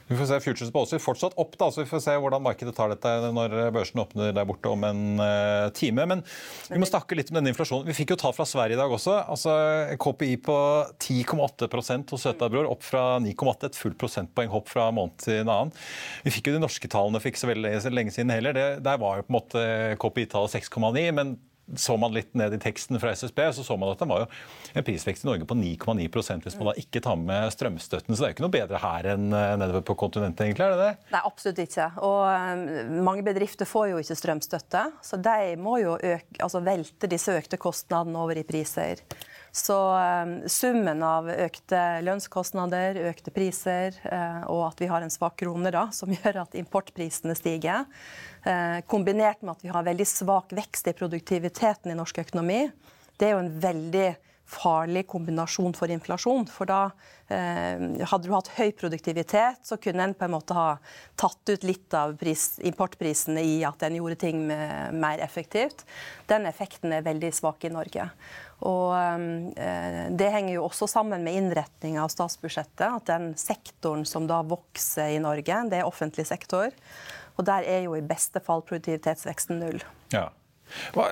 Vi 0.10 0.18
får 0.18 0.26
se 0.26 0.40
Futures 0.42 0.72
på 0.74 0.82
Wall 0.82 1.02
fortsatt 1.04 1.36
opp, 1.38 1.54
da, 1.60 1.68
så 1.70 1.84
vi 1.84 1.90
får 1.90 2.02
se 2.02 2.16
hvordan 2.18 2.42
markedet 2.42 2.74
tar 2.74 2.90
dette 2.90 3.12
når 3.36 3.54
børsen 3.76 4.02
åpner 4.02 4.32
der 4.34 4.48
borte 4.50 4.72
om 4.72 4.82
en 4.88 5.22
uh, 5.22 5.70
time. 5.78 6.08
Men 6.10 6.24
vi 6.66 6.80
må 6.82 6.88
snakke 6.90 7.18
litt 7.18 7.30
om 7.30 7.38
denne 7.38 7.52
inflasjonen. 7.54 7.86
Vi 7.92 7.98
fikk 8.00 8.16
jo 8.16 8.18
tall 8.24 8.34
fra 8.34 8.48
Sverige 8.50 8.74
i 8.74 8.80
dag 8.80 8.90
også. 8.96 9.20
altså 9.30 9.54
KPI 10.02 10.32
på 10.48 10.58
10,8 10.98 11.70
hos 12.10 12.26
Søtabror, 12.26 12.72
opp 12.72 12.82
fra 12.88 13.04
9,8, 13.22 13.70
et 13.70 13.78
fullt 13.78 14.00
prosentpoeng 14.02 14.50
hopp 14.50 14.72
fra 14.74 14.88
måned 14.96 15.20
til 15.22 15.44
en 15.44 15.54
annen. 15.54 15.76
Vi 16.26 16.34
fikk 16.34 16.50
jo 16.50 16.58
de 16.58 16.64
norske 16.66 16.90
tallene 16.90 17.22
ikke 17.30 17.44
så 17.44 17.52
veldig 17.52 17.78
lenge 17.94 18.16
siden 18.16 18.34
heller. 18.34 18.58
Det, 18.58 18.68
der 18.86 18.98
var 19.02 19.20
jo 19.20 19.28
på 19.28 19.34
en 19.34 19.38
måte 19.38 19.68
KPI-tallet 20.02 20.58
6,9, 20.58 21.06
men 21.20 21.38
så 21.76 21.98
man 21.98 22.14
litt 22.16 22.34
ned 22.38 22.56
i 22.56 22.60
teksten 22.62 23.00
fra 23.02 23.12
SSB, 23.16 23.42
så 23.54 23.66
så 23.66 23.78
man 23.78 23.94
at 23.94 24.02
det 24.02 24.08
var 24.10 24.24
jo 24.24 24.28
en 24.80 24.86
prisvekst 24.86 25.26
i 25.26 25.30
Norge 25.30 25.48
på 25.50 25.58
9,9% 25.58 26.48
hvis 26.48 26.58
man 26.60 26.72
da 26.72 26.76
ikke 26.82 27.02
tar 27.06 27.20
med 27.20 27.50
strømstøtten. 27.54 28.16
Så 28.16 28.22
det 28.22 28.28
er 28.28 28.32
jo 28.32 28.38
ikke 28.38 28.46
noe 28.48 28.56
bedre 28.58 28.82
her 28.84 29.10
enn 29.14 29.30
eh, 29.34 29.56
nedover 29.62 29.86
på 29.88 29.98
kontinentet, 30.00 30.46
egentlig? 30.48 30.66
er 30.66 30.76
det 30.76 30.88
det? 30.88 31.12
Nei, 31.14 31.24
absolutt 31.32 31.64
ikke. 31.66 31.90
Og 32.06 32.22
um, 32.28 33.02
mange 33.08 33.26
bedrifter 33.28 33.70
får 33.70 33.92
jo 33.94 34.04
ikke 34.04 34.20
strømstøtte, 34.22 34.86
så 35.06 35.22
de 35.30 35.56
må 35.62 35.80
jo 35.84 35.98
øke, 35.98 36.40
altså 36.40 36.64
velte 36.66 37.12
disse 37.12 37.36
økte 37.40 37.60
kostnadene 37.62 38.22
over 38.22 38.40
i 38.40 38.46
priser. 38.48 39.04
Så 39.52 39.76
um, 39.76 40.34
summen 40.50 41.02
av 41.06 41.30
økte 41.32 41.80
lønnskostnader, 42.06 43.00
økte 43.10 43.34
priser, 43.34 43.98
uh, 44.06 44.46
og 44.52 44.64
at 44.68 44.84
vi 44.84 44.90
har 44.92 45.02
en 45.02 45.14
svak 45.14 45.40
krone 45.42 45.72
da, 45.74 45.88
som 45.96 46.14
gjør 46.18 46.44
at 46.44 46.58
importprisene 46.60 47.36
stiger, 47.38 47.88
uh, 48.46 48.80
kombinert 48.90 49.42
med 49.42 49.58
at 49.58 49.66
vi 49.66 49.74
har 49.74 49.88
veldig 49.88 50.08
svak 50.10 50.54
vekst 50.58 50.92
i 50.92 50.96
produktiviteten 50.98 51.92
i 51.94 51.98
norsk 51.98 52.22
økonomi, 52.28 52.68
det 53.20 53.28
er 53.28 53.36
jo 53.36 53.44
en 53.44 53.56
veldig 53.62 54.10
farlig 54.50 55.06
kombinasjon 55.08 55.76
for 55.78 55.92
inflasjon. 55.94 56.48
For 56.50 56.70
da 56.70 56.80
eh, 57.30 58.02
hadde 58.10 58.26
du 58.26 58.34
hatt 58.34 58.52
høy 58.58 58.72
produktivitet, 58.78 59.62
så 59.66 59.78
kunne 59.82 60.08
en 60.08 60.16
på 60.18 60.26
en 60.26 60.34
måte 60.34 60.58
ha 60.58 60.70
tatt 61.20 61.52
ut 61.52 61.66
litt 61.68 61.94
av 61.98 62.16
pris, 62.20 62.58
importprisene 62.66 63.44
i 63.46 63.60
at 63.68 63.86
en 63.86 63.98
gjorde 64.00 64.20
ting 64.26 64.42
med, 64.50 64.96
mer 64.98 65.22
effektivt. 65.24 65.86
Den 66.30 66.50
effekten 66.50 66.96
er 66.96 67.06
veldig 67.06 67.32
svak 67.36 67.68
i 67.68 67.74
Norge. 67.74 68.10
Og 68.68 68.96
eh, 68.98 70.10
Det 70.20 70.32
henger 70.34 70.56
jo 70.58 70.66
også 70.68 70.90
sammen 70.90 71.24
med 71.28 71.38
innretninga 71.40 72.04
av 72.04 72.14
statsbudsjettet. 72.14 72.88
At 72.90 73.08
den 73.12 73.32
sektoren 73.40 74.06
som 74.10 74.28
da 74.30 74.42
vokser 74.48 75.16
i 75.16 75.22
Norge, 75.24 75.64
det 75.70 75.82
er 75.82 75.88
offentlig 75.88 76.28
sektor. 76.30 76.74
Og 77.38 77.46
der 77.48 77.64
er 77.70 77.86
jo 77.86 77.96
i 77.96 78.04
beste 78.04 78.42
fall 78.44 78.66
produktivitetsveksten 78.68 79.62
null. 79.62 79.80
Ja. 80.12 80.28
Hva, 80.94 81.08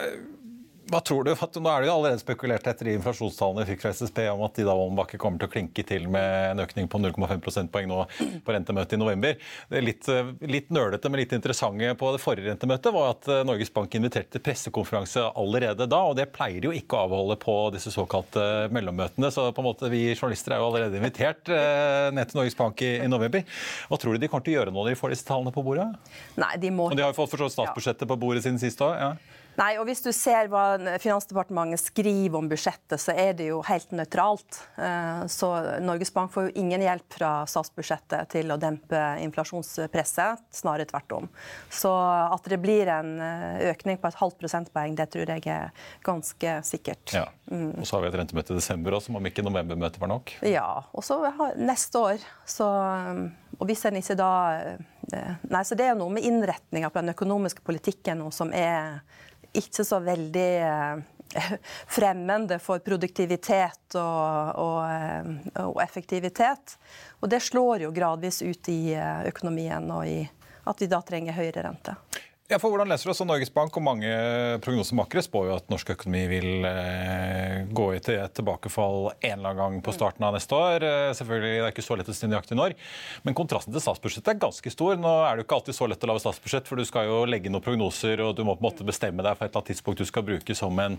hva 0.88 1.02
tror 1.04 1.26
du? 1.28 1.34
Nå 1.34 1.70
er 1.72 1.84
det 1.84 1.90
jo 1.90 1.94
allerede 1.98 2.22
spekulert 2.22 2.68
etter 2.70 2.88
de 2.88 2.94
inflasjonstallene 2.96 3.66
vi 3.66 3.74
fikk 3.74 3.84
fra 3.84 3.92
SSB 3.96 4.22
om 4.32 4.44
at 4.46 4.60
Ida 4.62 4.76
Woldenbakke 4.76 5.20
kommer 5.20 5.42
til 5.42 5.50
å 5.50 5.52
klinke 5.52 5.84
til 5.88 6.08
med 6.12 6.54
en 6.54 6.64
økning 6.64 6.88
på 6.92 7.02
0,5 7.02 7.42
prosentpoeng 7.44 7.90
nå 7.92 8.00
på 8.46 8.56
rentemøtet 8.56 8.96
i 8.96 9.00
november. 9.02 9.36
Det 9.68 9.82
litt, 9.84 10.08
litt 10.48 10.72
nølete, 10.72 11.12
men 11.12 11.22
litt 11.22 11.36
interessante 11.36 11.92
på 12.00 12.12
det 12.16 12.22
forrige 12.24 12.52
rentemøtet 12.52 12.96
var 12.96 13.12
at 13.16 13.28
eh, 13.32 13.44
Norges 13.48 13.74
Bank 13.76 13.98
inviterte 14.00 14.38
til 14.38 14.44
pressekonferanse 14.46 15.26
allerede 15.28 15.90
da, 15.92 16.02
og 16.08 16.16
det 16.20 16.30
pleier 16.36 16.70
jo 16.70 16.76
ikke 16.76 16.96
å 16.96 17.08
avholde 17.08 17.40
på 17.42 17.58
disse 17.76 17.92
såkalte 17.94 18.46
mellommøtene. 18.76 19.32
Så 19.34 19.50
på 19.52 19.64
en 19.64 19.68
måte 19.68 19.92
vi 19.92 20.06
journalister 20.14 20.56
er 20.56 20.64
jo 20.64 20.70
allerede 20.70 21.02
invitert 21.02 21.52
eh, 21.52 22.08
ned 22.16 22.32
til 22.32 22.42
Norges 22.42 22.58
Bank 22.60 22.86
i, 22.86 22.94
i 23.04 23.12
november. 23.12 23.44
Hva 23.92 24.00
tror 24.00 24.16
du 24.16 24.24
de 24.24 24.32
kommer 24.32 24.48
til 24.48 24.56
å 24.56 24.62
gjøre 24.62 24.76
når 24.76 24.94
de 24.94 25.00
får 25.02 25.16
disse 25.18 25.28
tallene 25.28 25.52
på 25.56 25.66
bordet? 25.68 25.90
Nei, 26.40 26.54
de 26.64 26.72
må... 26.72 26.88
Og 26.92 26.96
de 26.96 27.04
har 27.04 27.12
jo 27.12 27.20
fått 27.20 27.36
forstått 27.36 27.58
statsbudsjettet 27.58 28.08
på 28.08 28.20
bordet 28.20 28.48
siden 28.48 28.62
sist 28.62 28.82
òg? 28.86 28.96
Ja. 28.96 29.37
Nei, 29.58 29.72
og 29.80 29.88
Hvis 29.90 30.04
du 30.06 30.12
ser 30.14 30.50
hva 30.52 30.78
Finansdepartementet 31.02 31.82
skriver 31.82 32.38
om 32.38 32.50
budsjettet, 32.50 33.00
så 33.02 33.16
er 33.18 33.34
det 33.38 33.50
jo 33.50 33.64
helt 33.66 33.94
nøytralt. 33.96 34.60
Eh, 34.78 35.24
så 35.34 35.50
Norges 35.82 36.14
Bank 36.14 36.34
får 36.34 36.50
jo 36.50 36.54
ingen 36.62 36.84
hjelp 36.86 37.18
fra 37.18 37.32
statsbudsjettet 37.50 38.30
til 38.36 38.54
å 38.54 38.60
dempe 38.62 39.00
inflasjonspresset, 39.24 40.44
snarere 40.54 40.86
tvert 40.90 41.16
om. 41.18 41.30
Så 41.74 41.90
at 41.90 42.52
det 42.52 42.62
blir 42.62 42.92
en 42.94 43.16
eh, 43.24 43.66
økning 43.72 43.98
på 44.02 44.12
et 44.12 44.20
halvt 44.22 44.38
prosentpoeng, 44.44 44.98
det 45.00 45.10
tror 45.16 45.34
jeg 45.34 45.48
er 45.50 45.74
ganske 46.06 46.58
sikkert. 46.68 47.18
Ja. 47.18 47.26
Mm. 47.50 47.72
Og 47.80 47.88
så 47.88 47.98
har 47.98 48.06
vi 48.06 48.12
et 48.12 48.20
rentemøte 48.22 48.54
i 48.54 48.60
desember 48.60 49.00
også, 49.00 49.16
om 49.18 49.30
ikke 49.32 49.46
novembermøtet 49.46 50.02
var 50.04 50.14
nok? 50.14 50.38
Ja, 50.46 50.70
og 50.94 51.06
så 51.08 51.18
neste 51.58 52.04
år. 52.12 52.30
Så, 52.46 52.68
og 53.58 53.66
hvis 53.70 53.86
en 53.90 53.98
ikke 53.98 54.20
da 54.20 54.34
eh, 54.54 54.86
Nei, 55.48 55.62
så 55.64 55.78
det 55.80 55.86
er 55.88 55.96
noe 55.96 56.12
med 56.12 56.26
innretninga 56.28 56.92
på 56.92 57.00
den 57.00 57.14
økonomiske 57.14 57.64
politikken 57.66 58.26
som 58.36 58.52
er 58.52 59.00
ikke 59.60 59.86
så 59.86 60.00
veldig 60.04 60.52
fremmende 61.98 62.60
for 62.64 62.80
produktivitet 62.86 63.98
og, 64.00 64.62
og, 64.64 65.34
og, 65.64 65.82
effektivitet. 65.84 66.78
Og 67.20 67.30
det 67.32 67.42
slår 67.44 67.88
jo 67.88 67.94
gradvis 67.96 68.42
ut 68.46 68.72
i 68.74 68.96
økonomien 69.28 69.92
og 69.92 70.08
i 70.08 70.22
at 70.68 70.82
vi 70.82 70.90
da 70.92 71.00
trenger 71.06 71.38
høyere 71.38 71.64
rente. 71.64 71.96
Ja, 72.48 72.56
for 72.64 72.72
hvordan 72.72 72.88
leser 72.88 73.10
du 73.10 73.12
også 73.12 73.26
Norges 73.28 73.50
Bank 73.52 73.76
og 73.76 73.84
mange 73.84 74.08
prognosemakere 74.64 75.20
spår 75.26 75.50
jo 75.50 75.56
at 75.58 75.66
norsk 75.68 75.90
økonomi 75.98 76.22
vil 76.32 76.64
eh, 76.64 77.66
gå 77.76 77.88
i 77.92 77.98
til 78.00 78.22
et 78.24 78.32
tilbakefall 78.40 79.10
en 79.12 79.34
eller 79.34 79.50
annen 79.50 79.58
gang 79.60 79.82
på 79.84 79.92
starten 79.92 80.24
av 80.24 80.32
neste 80.32 80.56
år. 80.56 80.86
Eh, 80.88 81.08
selvfølgelig, 81.20 81.50
Det 81.58 81.66
er 81.66 81.74
ikke 81.74 81.84
så 81.84 81.98
lett 82.00 82.08
å 82.08 82.16
si 82.16 82.30
nøyaktig 82.32 82.56
når, 82.56 82.76
men 83.28 83.36
kontrasten 83.36 83.76
til 83.76 83.84
statsbudsjettet 83.84 84.32
er 84.32 84.40
ganske 84.46 84.72
stor. 84.72 84.96
Nå 84.96 85.12
er 85.26 85.36
det 85.36 85.44
jo 85.44 85.48
ikke 85.50 85.58
alltid 85.58 85.76
så 85.76 85.90
lett 85.92 86.06
å 86.08 86.10
lage 86.14 86.24
statsbudsjett, 86.24 86.72
for 86.72 86.80
du 86.80 86.86
skal 86.88 87.10
jo 87.10 87.18
legge 87.28 87.52
noen 87.52 87.66
prognoser, 87.66 88.24
og 88.24 88.32
du 88.40 88.46
må 88.48 88.56
på 88.56 88.64
en 88.64 88.70
måte 88.70 88.88
bestemme 88.88 89.28
deg 89.28 89.36
for 89.36 89.44
et 89.44 89.52
eller 89.52 89.66
annet 89.66 89.74
tidspunkt 89.74 90.06
du 90.06 90.08
skal 90.08 90.28
bruke 90.32 90.56
som 90.56 90.80
en, 90.86 90.96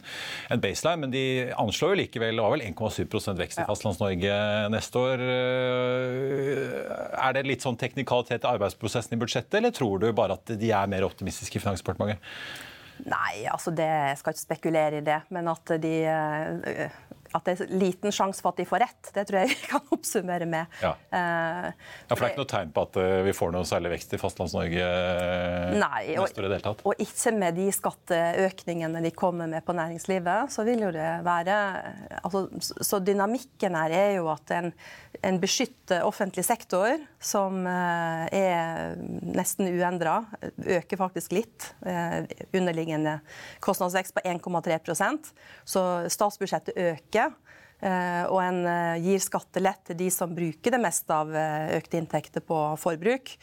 en 0.52 0.64
baseline. 0.67 1.07
Men 1.07 1.17
de 1.17 1.25
anslår 1.57 1.97
jo 1.97 2.00
likevel 2.02 2.43
det 2.43 2.45
var 2.45 2.57
vel 2.59 2.67
1,7% 2.67 3.40
vekst 3.40 3.64
i 3.64 3.67
Fastlands-Norge 3.71 4.37
neste 4.76 5.00
år. 5.00 5.25
Eh, 5.33 6.95
er 7.25 7.40
det 7.40 7.49
litt 7.49 7.64
sånn 7.64 7.81
teknikalitet 7.81 8.45
i 8.45 8.52
arbeidsprosessen 8.52 9.17
i 9.17 9.23
budsjettet, 9.25 9.62
eller 9.62 9.73
tror 9.73 10.05
du 10.05 10.11
bare 10.12 10.37
at 10.37 10.52
de 10.52 10.75
er 10.76 10.93
mer 10.93 11.09
optimistiske? 11.09 11.38
I 11.42 11.62
Finansdepartementet? 11.62 12.23
Nei, 13.07 13.45
altså 13.47 13.71
det, 13.71 13.87
jeg 13.87 14.18
skal 14.18 14.35
ikke 14.35 14.42
spekulere 14.42 14.99
i 14.99 15.04
det. 15.07 15.21
Men 15.35 15.50
at 15.52 15.75
de 15.83 15.95
eh, 16.11 16.97
at 17.37 17.44
det 17.44 17.54
er 17.54 17.73
liten 17.80 18.14
sjanse 18.14 18.42
for 18.42 18.54
at 18.54 18.61
de 18.61 18.66
får 18.68 18.82
rett. 18.85 19.11
Det 19.14 19.25
tror 19.28 19.40
jeg 19.42 19.50
vi 19.52 19.56
kan 19.68 19.88
oppsummere 19.97 20.49
med. 20.49 20.78
Ja. 20.82 20.94
Uh, 21.12 21.68
ja, 21.68 22.14
for 22.14 22.23
Det 22.23 22.28
er 22.28 22.32
ikke 22.32 22.42
noe 22.42 22.50
tegn 22.52 22.73
på 22.75 22.85
at 22.88 22.99
uh, 23.00 23.06
vi 23.26 23.35
får 23.37 23.52
noe 23.54 23.68
særlig 23.68 23.92
vekst 23.94 24.14
i 24.16 24.20
Fastlands-Norge 24.20 24.87
uh, 24.88 25.75
neste 25.76 26.23
år 26.23 26.32
i 26.32 26.47
det 26.47 26.47
hele 26.47 26.61
tatt? 26.68 26.85
Og 26.88 27.04
ikke 27.04 27.35
med 27.37 27.58
de 27.58 27.66
skatteøkningene 27.75 29.02
de 29.04 29.12
kommer 29.16 29.50
med 29.50 29.66
på 29.66 29.76
næringslivet, 29.76 30.52
så 30.54 30.64
vil 30.68 30.87
jo 30.87 30.92
det 30.94 31.08
være 31.26 31.58
altså, 32.23 32.47
Så 32.62 33.00
dynamikken 33.04 33.76
her 33.78 33.94
er 33.94 34.11
jo 34.18 34.28
at 34.32 34.54
en, 34.56 34.73
en 35.25 35.40
beskytter 35.42 36.06
offentlig 36.06 36.44
sektor, 36.47 37.00
som 37.20 37.66
er 37.66 38.94
nesten 38.99 39.68
uendra, 39.70 40.20
øker 40.78 41.00
faktisk 41.00 41.35
litt. 41.37 41.70
Underliggende 41.82 43.18
kostnadsvekst 43.64 44.14
på 44.16 44.23
1,3% 44.28 45.30
Så 45.68 45.82
statsbudsjettet 46.12 46.78
øker 46.78 47.18
ikke. 47.19 47.49
Eh, 47.79 48.25
og 48.27 48.41
en 48.43 48.65
eh, 48.67 48.99
gir 49.05 49.23
skattelett 49.23 49.85
til 49.87 49.99
de 50.01 50.11
som 50.11 50.35
bruker 50.35 50.75
det 50.75 50.83
meste 50.83 51.15
av 51.15 51.31
eh, 51.31 51.77
økte 51.79 52.01
inntekter 52.01 52.43
på 52.45 52.63
forbruk. 52.81 53.37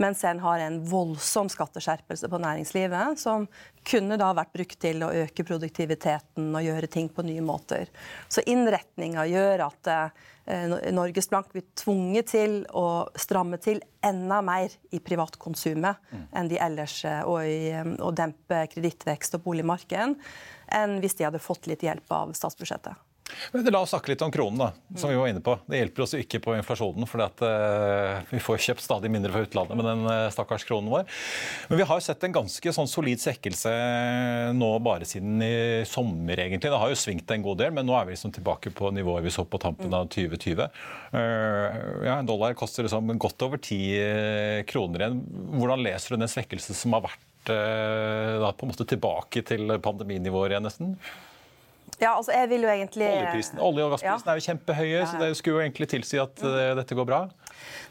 Mens 0.00 0.22
en 0.24 0.38
har 0.40 0.62
en 0.62 0.78
voldsom 0.88 1.50
skatteskjerpelse 1.52 2.30
på 2.30 2.38
næringslivet, 2.40 3.18
som 3.20 3.44
kunne 3.86 4.16
da 4.18 4.30
vært 4.34 4.54
brukt 4.54 4.78
til 4.80 5.02
å 5.04 5.10
øke 5.24 5.44
produktiviteten 5.46 6.48
og 6.48 6.64
gjøre 6.64 6.88
ting 6.90 7.10
på 7.12 7.24
nye 7.26 7.42
måter. 7.44 7.90
Så 8.32 8.42
innretninga 8.48 9.26
gjør 9.28 9.66
at 9.68 9.92
Norges 10.96 11.28
Bank 11.30 11.52
blir 11.52 11.68
tvunget 11.78 12.32
til 12.32 12.56
å 12.72 13.04
stramme 13.20 13.60
til 13.62 13.82
enda 14.02 14.40
mer 14.42 14.74
i 14.90 14.98
privatkonsumet 15.04 16.00
mm. 16.08 16.26
enn 16.40 16.50
de 16.50 16.58
ellers, 16.66 16.98
og 17.28 17.44
i 17.44 17.70
å 18.02 18.10
dempe 18.16 18.64
kredittvekst 18.72 19.38
og 19.38 19.44
boligmarkedet, 19.44 20.16
enn 20.80 20.98
hvis 21.04 21.20
de 21.20 21.28
hadde 21.28 21.46
fått 21.52 21.68
litt 21.70 21.84
hjelp 21.84 22.16
av 22.16 22.34
statsbudsjettet. 22.38 23.11
Men 23.52 23.68
La 23.72 23.80
oss 23.82 23.92
snakke 23.94 24.12
litt 24.12 24.22
om 24.24 24.32
kronen, 24.32 24.60
da, 24.60 24.98
som 25.00 25.10
vi 25.10 25.16
var 25.16 25.30
inne 25.30 25.42
på. 25.44 25.54
Det 25.68 25.78
hjelper 25.78 26.04
oss 26.04 26.12
jo 26.14 26.20
ikke 26.22 26.40
på 26.44 26.54
inflasjonen, 26.58 27.06
for 27.08 27.22
uh, 27.22 27.46
eh, 27.48 28.26
vi 28.32 28.40
får 28.42 28.60
kjøpt 28.66 28.84
stadig 28.84 29.10
mindre 29.12 29.32
fra 29.32 29.44
utlandet 29.46 29.78
med 29.78 29.88
den 29.88 30.04
uh, 30.08 30.28
stakkars 30.34 30.66
kronen 30.68 30.92
vår. 30.92 31.06
Men 31.70 31.80
vi 31.80 31.86
har 31.88 32.00
jo 32.00 32.04
sett 32.04 32.26
en 32.26 32.36
ganske 32.36 32.74
sånn 32.76 32.90
solid 32.90 33.22
svekkelse 33.22 33.72
nå 34.58 34.70
bare 34.84 35.08
siden 35.08 35.40
i 35.44 35.54
sommer, 35.88 36.44
egentlig. 36.44 36.72
Det 36.72 36.82
har 36.84 36.92
jo 36.92 37.00
svingt 37.00 37.32
en 37.32 37.46
god 37.46 37.62
del, 37.62 37.74
men 37.76 37.88
nå 37.88 37.96
er 37.96 38.08
vi 38.08 38.16
liksom 38.16 38.34
tilbake 38.36 38.74
på 38.76 38.92
nivået 38.94 39.26
vi 39.26 39.34
så 39.34 39.46
på 39.48 39.60
tampen 39.62 39.96
av 39.96 40.08
2020. 40.12 40.62
Uh, 40.62 41.18
eh, 41.22 41.80
ja, 42.08 42.18
En 42.18 42.28
dollar 42.28 42.56
koster 42.58 42.86
liksom 42.86 43.16
godt 43.20 43.48
over 43.48 43.60
ti 43.62 43.80
kroner 44.68 45.06
igjen. 45.06 45.20
Hvordan 45.56 45.84
leser 45.84 46.14
du 46.14 46.22
den 46.22 46.30
svekkelsen 46.30 46.76
som 46.76 46.96
har 46.96 47.06
vært 47.08 47.28
da, 47.42 48.52
på 48.54 48.62
en 48.62 48.70
måte 48.70 48.84
tilbake 48.86 49.40
til 49.42 49.72
pandeminivået 49.82 50.52
igjen, 50.52 50.66
nesten? 50.68 50.92
Ja, 52.02 52.16
altså 52.18 52.34
jeg 52.34 52.48
vil 52.50 52.64
jo 52.66 52.70
egentlig... 52.72 53.08
Olje- 53.62 53.84
og 53.86 53.92
gassprisen 53.94 54.26
ja. 54.26 54.32
er 54.32 54.38
jo 54.40 54.44
kjempehøye, 54.48 54.94
ja. 54.96 55.06
så 55.06 55.20
det 55.20 55.28
skulle 55.38 55.60
jo 55.60 55.62
egentlig 55.62 55.86
tilsi 55.92 56.18
at 56.18 56.40
mm. 56.42 56.56
dette 56.80 56.96
går 56.98 57.06
bra? 57.06 57.20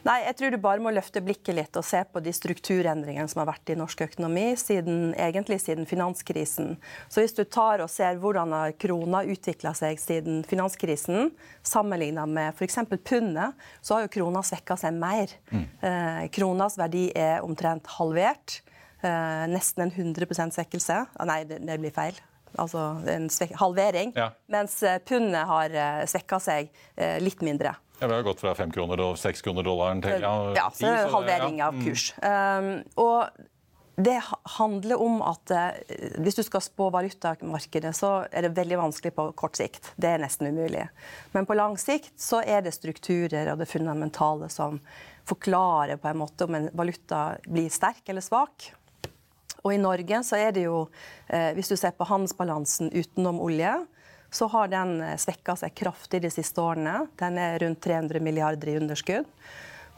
Nei, 0.04 0.18
jeg 0.26 0.36
tror 0.40 0.52
du 0.52 0.58
bare 0.62 0.84
må 0.84 0.92
løfte 0.92 1.22
blikket 1.24 1.56
litt 1.56 1.78
og 1.80 1.86
se 1.88 2.02
på 2.12 2.20
de 2.24 2.34
strukturendringene 2.36 3.32
som 3.32 3.44
har 3.44 3.48
vært 3.54 3.72
i 3.72 3.78
norsk 3.80 4.04
økonomi 4.08 4.50
siden, 4.60 5.14
egentlig 5.16 5.62
siden 5.64 5.88
finanskrisen. 5.88 6.74
Så 7.08 7.24
hvis 7.24 7.38
du 7.38 7.44
tar 7.46 7.84
og 7.86 7.92
ser 7.94 8.20
hvordan 8.20 8.56
krona 8.82 9.22
utvikla 9.32 9.72
seg 9.78 10.02
siden 10.02 10.42
finanskrisen, 10.50 11.32
sammenligna 11.64 12.26
med 12.28 12.58
f.eks. 12.58 12.82
pundet, 13.08 13.56
så 13.80 13.96
har 13.96 14.08
jo 14.08 14.12
krona 14.18 14.44
svekka 14.44 14.76
seg 14.82 14.98
mer. 14.98 15.32
Mm. 15.54 15.64
Eh, 15.88 16.26
kronas 16.36 16.76
verdi 16.82 17.08
er 17.16 17.46
omtrent 17.46 17.88
halvert. 17.96 18.60
Eh, 19.06 19.46
nesten 19.54 19.88
en 19.88 19.96
100 19.96 20.52
svekkelse. 20.58 21.00
Ah, 21.16 21.30
nei, 21.30 21.46
det, 21.48 21.62
det 21.64 21.80
blir 21.80 21.96
feil 21.96 22.20
altså 22.60 22.86
en 23.10 23.30
halvering. 23.60 24.14
Ja. 24.16 24.32
Mens 24.52 24.82
eh, 24.84 25.00
pundet 25.06 25.48
har 25.48 25.76
eh, 25.76 26.02
svekka 26.10 26.42
seg 26.42 26.72
eh, 26.96 27.20
litt 27.24 27.44
mindre. 27.46 27.76
Ja, 28.00 28.08
Vi 28.08 28.14
har 28.14 28.26
gått 28.26 28.42
fra 28.42 28.56
fem 28.58 28.72
kroner 28.74 29.02
og 29.04 29.18
seks 29.22 29.44
kroner 29.46 29.66
dollaren 29.66 30.02
til 30.02 30.24
ja, 30.24 30.34
ja 30.58 30.68
så 30.74 30.88
det 30.88 30.92
er 31.04 31.12
halvering 31.14 31.62
av 31.62 31.78
mm. 31.78 31.84
kurs. 31.86 32.08
Um, 32.18 32.72
og 32.98 33.30
det 34.02 34.16
handler 34.56 35.04
om 35.04 35.20
at 35.22 35.52
hvis 36.24 36.40
du 36.40 36.42
skal 36.48 36.64
spå 36.66 36.88
valutamarkedet, 36.96 37.92
så 37.94 38.24
er 38.32 38.48
det 38.48 38.56
veldig 38.58 38.80
vanskelig 38.80 39.12
på 39.14 39.28
kort 39.38 39.60
sikt. 39.60 39.92
Det 40.02 40.10
er 40.10 40.24
nesten 40.24 40.50
umulig. 40.50 40.88
Men 41.36 41.46
på 41.46 41.58
lang 41.60 41.78
sikt 41.78 42.16
så 42.18 42.40
er 42.42 42.64
det 42.66 42.74
strukturer 42.74 43.52
og 43.52 43.62
det 43.62 43.70
fundamentale 43.70 44.50
som 44.50 44.80
forklarer 45.30 46.02
på 46.02 46.10
en 46.10 46.22
måte 46.24 46.48
om 46.48 46.58
en 46.58 46.72
valuta 46.74 47.36
blir 47.46 47.70
sterk 47.70 48.10
eller 48.10 48.26
svak. 48.26 48.72
Og 49.62 49.74
i 49.76 49.82
Norge 49.82 50.22
så 50.26 50.40
er 50.42 50.54
det 50.56 50.66
jo, 50.66 50.86
eh, 51.30 51.52
hvis 51.58 51.70
du 51.70 51.76
ser 51.78 51.94
på 51.98 52.08
handelsbalansen 52.10 52.92
utenom 52.94 53.42
olje, 53.42 53.74
så 54.32 54.48
har 54.54 54.72
den 54.72 55.02
eh, 55.06 55.18
svekka 55.20 55.58
seg 55.60 55.76
kraftig 55.78 56.24
de 56.24 56.32
siste 56.34 56.64
årene. 56.64 57.06
Den 57.20 57.38
er 57.42 57.60
rundt 57.62 57.84
300 57.84 58.24
milliarder 58.24 58.72
i 58.72 58.80
underskudd. 58.80 59.30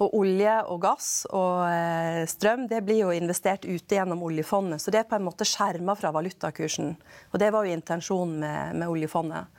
Og 0.02 0.16
olje 0.18 0.54
og 0.74 0.80
gass 0.84 1.10
og 1.30 1.68
eh, 1.70 2.24
strøm 2.28 2.66
det 2.68 2.82
blir 2.84 3.04
jo 3.06 3.14
investert 3.14 3.64
ute 3.64 4.00
gjennom 4.00 4.26
oljefondet. 4.26 4.82
Så 4.82 4.92
det 4.92 5.04
er 5.04 5.10
på 5.10 5.20
en 5.20 5.28
måte 5.28 5.48
skjerma 5.48 5.96
fra 5.96 6.12
valutakursen. 6.16 6.96
Og 7.32 7.40
det 7.40 7.52
var 7.54 7.64
jo 7.64 7.78
intensjonen 7.78 8.40
med, 8.42 8.80
med 8.82 8.90
oljefondet. 8.90 9.54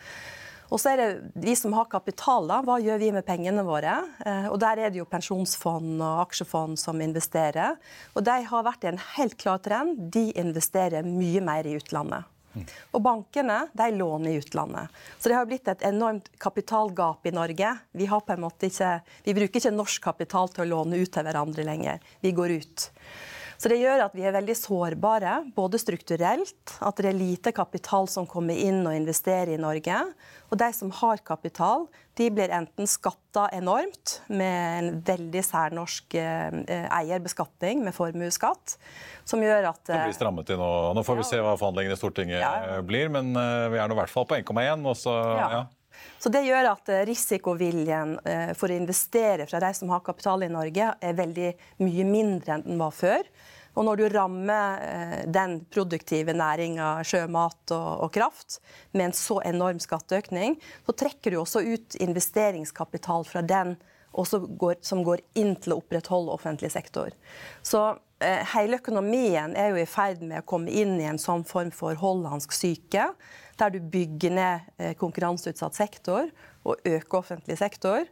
Og 0.74 0.80
så 0.82 0.90
er 0.90 0.98
det 0.98 1.10
vi 1.38 1.54
som 1.54 1.74
har 1.76 1.86
kapital, 1.86 2.48
da. 2.50 2.58
Hva 2.66 2.80
gjør 2.82 2.98
vi 2.98 3.12
med 3.14 3.22
pengene 3.26 3.62
våre? 3.62 3.94
Eh, 4.26 4.48
og 4.50 4.58
der 4.58 4.82
er 4.82 4.90
det 4.90 4.98
jo 4.98 5.06
pensjonsfond 5.06 6.02
og 6.02 6.24
aksjefond 6.24 6.80
som 6.82 6.98
investerer. 7.04 7.78
Og 8.18 8.26
de 8.26 8.40
har 8.50 8.66
vært 8.66 8.82
i 8.82 8.90
en 8.90 9.02
helt 9.14 9.38
klar 9.38 9.62
trend. 9.62 10.08
De 10.10 10.32
investerer 10.34 11.06
mye 11.06 11.42
mer 11.46 11.68
i 11.70 11.76
utlandet. 11.78 12.26
Og 12.94 13.02
bankene 13.02 13.64
de 13.74 13.86
låner 13.94 14.32
i 14.32 14.40
utlandet. 14.42 14.90
Så 15.18 15.30
det 15.30 15.38
har 15.38 15.46
blitt 15.46 15.70
et 15.70 15.86
enormt 15.86 16.28
kapitalgap 16.42 17.26
i 17.26 17.34
Norge. 17.34 17.70
Vi, 17.92 18.06
har 18.10 18.22
på 18.26 18.34
en 18.34 18.44
måte 18.44 18.70
ikke, 18.70 18.96
vi 19.26 19.34
bruker 19.34 19.62
ikke 19.62 19.74
norsk 19.74 20.02
kapital 20.04 20.50
til 20.54 20.66
å 20.66 20.70
låne 20.70 21.00
ut 21.02 21.10
til 21.14 21.26
hverandre 21.26 21.66
lenger. 21.66 22.02
Vi 22.22 22.34
går 22.34 22.58
ut. 22.58 22.88
Så 23.58 23.70
Det 23.70 23.78
gjør 23.80 24.06
at 24.06 24.14
vi 24.16 24.24
er 24.26 24.34
veldig 24.34 24.56
sårbare, 24.58 25.34
både 25.56 25.78
strukturelt, 25.80 26.74
at 26.80 27.00
det 27.00 27.10
er 27.10 27.18
lite 27.18 27.52
kapital 27.54 28.08
som 28.10 28.26
kommer 28.28 28.56
inn 28.58 28.82
og 28.86 28.96
investerer 28.96 29.54
i 29.54 29.60
Norge. 29.60 30.00
Og 30.50 30.58
de 30.60 30.70
som 30.76 30.90
har 31.02 31.22
kapital, 31.26 31.86
de 32.18 32.28
blir 32.30 32.52
enten 32.54 32.88
skatta 32.90 33.48
enormt 33.54 34.18
med 34.30 34.58
en 34.78 34.90
veldig 35.06 35.42
særnorsk 35.42 36.14
eh, 36.20 36.58
eierbeskatning 36.94 37.82
med 37.86 37.96
formuesskatt, 37.96 38.76
som 39.26 39.42
gjør 39.42 39.70
at 39.72 39.82
Det 39.88 40.02
blir 40.10 40.18
strammet 40.18 40.50
inn, 40.54 40.62
og 40.62 40.94
nå 40.94 41.06
får 41.06 41.22
vi 41.22 41.30
se 41.30 41.40
hva 41.42 41.56
forhandlingene 41.58 41.96
i 41.96 42.00
Stortinget 42.00 42.44
ja. 42.44 42.82
blir, 42.86 43.10
men 43.14 43.34
eh, 43.38 43.70
vi 43.74 43.80
er 43.80 43.90
nå 43.90 43.96
i 43.96 44.02
hvert 44.02 44.14
fall 44.14 44.28
på 44.30 44.38
1,1. 44.42 44.84
og 44.84 44.98
så... 44.98 45.16
Ja. 45.40 45.64
Så 46.18 46.30
Det 46.32 46.44
gjør 46.46 46.70
at 46.70 46.88
eh, 46.88 47.04
risikoviljen 47.08 48.16
eh, 48.24 48.52
for 48.56 48.72
å 48.72 48.78
investere 48.78 49.46
fra 49.50 49.60
de 49.60 49.72
som 49.76 49.90
har 49.92 50.04
kapital 50.04 50.46
i 50.46 50.52
Norge, 50.52 50.94
er 51.00 51.18
veldig 51.18 51.50
mye 51.84 52.06
mindre 52.08 52.56
enn 52.56 52.64
den 52.64 52.80
var 52.80 52.94
før. 52.96 53.28
Og 53.74 53.84
når 53.88 54.00
du 54.00 54.04
rammer 54.14 54.84
eh, 54.86 55.16
den 55.28 55.58
produktive 55.72 56.34
næringa, 56.36 56.96
sjømat 57.06 57.74
og, 57.76 58.08
kraft, 58.14 58.60
med 58.92 59.10
en 59.10 59.16
så 59.18 59.40
enorm 59.44 59.82
skatteøkning, 59.82 60.56
så 60.86 60.96
trekker 61.04 61.34
du 61.34 61.40
også 61.42 61.64
ut 61.66 61.98
investeringskapital 62.00 63.26
fra 63.28 63.42
den 63.44 63.76
som 64.14 65.00
går 65.02 65.24
inn 65.34 65.56
til 65.58 65.74
å 65.74 65.80
opprettholde 65.80 66.34
offentlig 66.36 66.70
sektor. 66.70 67.10
Så 67.66 67.82
hele 68.54 68.78
økonomien 68.78 69.56
er 69.58 69.72
jo 69.72 69.80
i 69.82 69.88
ferd 69.90 70.22
med 70.22 70.40
å 70.40 70.46
komme 70.48 70.72
inn 70.72 70.94
i 71.00 71.08
en 71.10 71.18
sånn 71.20 71.42
form 71.44 71.72
for 71.74 71.98
hollandsk 71.98 72.54
syke 72.56 73.08
der 73.60 73.74
du 73.74 73.80
bygger 73.80 74.34
ned 74.34 74.68
eh, 74.78 74.94
konkurranseutsatt 74.98 75.76
sektor 75.76 76.28
og 76.64 76.88
øker 76.88 77.20
offentlig 77.20 77.58
sektor. 77.60 78.06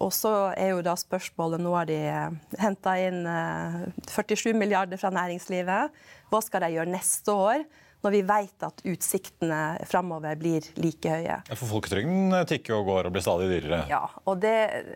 Og 0.00 0.12
så 0.14 0.32
er 0.54 0.72
jo 0.72 0.84
da 0.86 0.94
spørsmålet 0.96 1.60
Nå 1.60 1.74
har 1.74 1.88
de 1.90 1.98
eh, 2.08 2.40
henta 2.62 2.96
inn 3.02 3.22
47 3.26 4.52
eh, 4.52 4.56
milliarder 4.56 5.00
fra 5.00 5.12
næringslivet. 5.14 6.02
Hva 6.30 6.42
skal 6.44 6.66
de 6.66 6.74
gjøre 6.78 6.96
neste 6.96 7.36
år? 7.36 7.68
når 8.00 8.14
vi 8.14 8.20
vet 8.24 8.64
at 8.64 8.78
utsiktene 8.88 9.56
framover 9.84 10.38
blir 10.40 10.64
like 10.80 11.10
høye. 11.12 11.34
For 11.50 11.68
Folketrygden 11.68 12.32
tikker 12.48 12.78
og 12.78 12.86
går 12.88 13.08
og 13.10 13.12
blir 13.12 13.24
stadig 13.26 13.50
dyrere. 13.50 13.82
Ja, 13.90 14.06
og 14.24 14.40
det... 14.40 14.54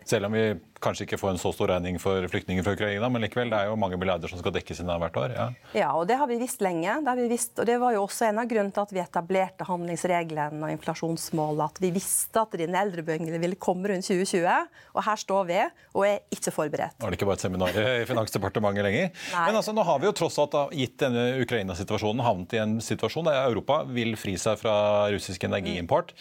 Selv 0.09 0.25
om 0.25 0.33
vi 0.33 0.47
kanskje 0.85 1.07
ikke 1.07 1.19
få 1.19 1.31
en 1.31 1.41
så 1.41 1.51
stor 1.55 1.71
regning 1.73 1.97
for 2.01 2.25
flyktninger 2.31 2.65
fra 2.65 2.75
Ukraina, 2.77 3.09
men 3.11 3.25
likevel, 3.25 3.51
det 3.51 3.59
er 3.59 3.71
jo 3.71 3.77
mange 3.79 3.97
milliarder 3.99 4.31
som 4.31 4.41
skal 4.41 4.53
dekkes 4.55 4.81
inn 4.81 4.91
hvert 5.01 5.19
år. 5.19 5.33
Ja. 5.35 5.47
ja, 5.75 5.89
og 5.97 6.05
det 6.09 6.19
har 6.21 6.29
vi 6.29 6.39
visst 6.41 6.63
lenge. 6.65 6.99
Det 7.05 7.15
vi 7.19 7.27
visst, 7.31 7.57
og 7.59 7.67
det 7.69 7.77
var 7.81 7.95
jo 7.95 8.03
også 8.05 8.29
en 8.29 8.41
av 8.43 8.49
grunnene 8.49 8.75
til 8.75 8.85
at 8.85 8.93
vi 8.95 9.01
etablerte 9.03 9.67
handlingsregelen 9.67 10.63
og 10.63 10.73
inflasjonsmålet. 10.75 11.75
At 11.75 11.81
vi 11.83 11.91
visste 11.95 12.43
at 12.45 12.57
denne 12.59 12.81
eldrebølgen 12.85 13.41
ville 13.41 13.59
komme 13.61 13.91
rundt 13.91 14.07
2020, 14.07 14.71
og 14.95 15.05
her 15.09 15.21
står 15.21 15.49
vi 15.49 15.61
og 15.65 16.03
er 16.07 16.17
ikke 16.35 16.53
forberedt. 16.55 16.99
Er 17.01 17.11
det 17.11 17.19
ikke 17.19 17.29
bare 17.29 17.39
et 17.39 17.45
seminar 17.45 17.79
i 17.81 18.07
Finansdepartementet 18.09 18.85
lenger. 18.85 19.13
Nei. 19.33 19.45
Men 19.49 19.59
altså, 19.61 19.75
nå 19.75 19.85
har 19.87 20.01
vi 20.01 20.09
jo 20.09 20.15
tross 20.17 20.39
alt 20.41 20.57
gitt 20.75 20.97
denne 21.01 21.27
Ukraina-situasjonen 21.43 22.25
havnet 22.25 22.55
i 22.55 22.61
en 22.63 22.77
situasjon 22.83 23.27
der 23.27 23.41
Europa 23.45 23.83
vil 23.89 24.15
fri 24.19 24.35
seg 24.41 24.59
fra 24.61 24.75
russisk 25.13 25.47
energiimport. 25.47 26.13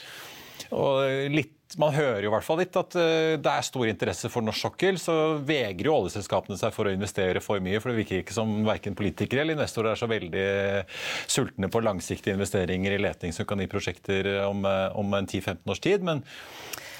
Og 0.74 1.30
litt 1.32 1.52
man 1.80 1.94
hører 1.94 2.22
jo 2.24 2.30
i 2.30 2.34
hvert 2.34 2.46
fall 2.46 2.60
litt 2.62 2.76
at 2.78 2.96
uh, 2.98 3.34
det 3.40 3.52
er 3.52 3.66
stor 3.66 3.88
interesse 3.90 4.30
for 4.32 4.46
norsk 4.46 4.66
sokkel. 4.66 4.98
Så 5.00 5.14
vegrer 5.46 5.90
jo 5.90 5.96
oljeselskapene 5.98 6.58
seg 6.60 6.74
for 6.76 6.88
å 6.88 6.94
investere 6.94 7.42
for 7.44 7.62
mye. 7.64 7.80
For 7.82 7.92
det 7.92 8.02
virker 8.02 8.22
ikke 8.22 8.36
som 8.36 8.52
verken 8.66 8.98
politikere 8.98 9.44
eller 9.44 9.58
investorer 9.58 9.92
er 9.92 10.00
så 10.00 10.10
veldig 10.10 10.46
sultne 11.30 11.70
på 11.72 11.84
langsiktige 11.84 12.38
investeringer 12.38 12.96
i 12.96 13.02
leting 13.02 13.34
som 13.34 13.48
kan 13.48 13.62
gi 13.62 13.70
prosjekter 13.70 14.30
om, 14.46 14.64
eh, 14.68 14.88
om 14.98 15.14
en 15.16 15.26
10-15 15.26 15.74
års 15.74 15.82
tid. 15.84 16.04
Men 16.06 16.24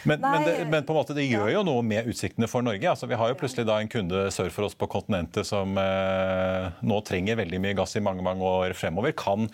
men, 0.05 0.21
men, 0.21 0.45
det, 0.47 0.55
men, 0.71 0.85
på 0.87 0.95
en 0.95 0.99
måte 0.99 1.17
det 1.17 1.27
gjør 1.27 1.51
jo 1.53 1.63
noe 1.67 1.85
med 1.87 2.09
utsiktene 2.11 2.49
for 2.51 2.65
Norge. 2.67 2.89
Altså, 2.91 3.09
vi 3.11 3.19
har 3.19 3.31
jo 3.31 3.39
plutselig 3.41 3.67
da 3.69 3.79
en 3.81 3.91
kunde 3.91 4.27
sør 4.35 4.51
for 4.55 4.69
oss 4.69 4.77
på 4.79 4.89
kontinentet 4.93 5.49
som 5.49 5.77
eh, 5.81 6.69
nå 6.85 7.01
trenger 7.09 7.41
veldig 7.41 7.61
mye 7.65 7.79
gass 7.79 7.97
i 7.99 8.05
mange 8.05 8.25
mange 8.25 8.45
år 8.45 8.77
fremover. 8.79 9.15
Kan 9.19 9.49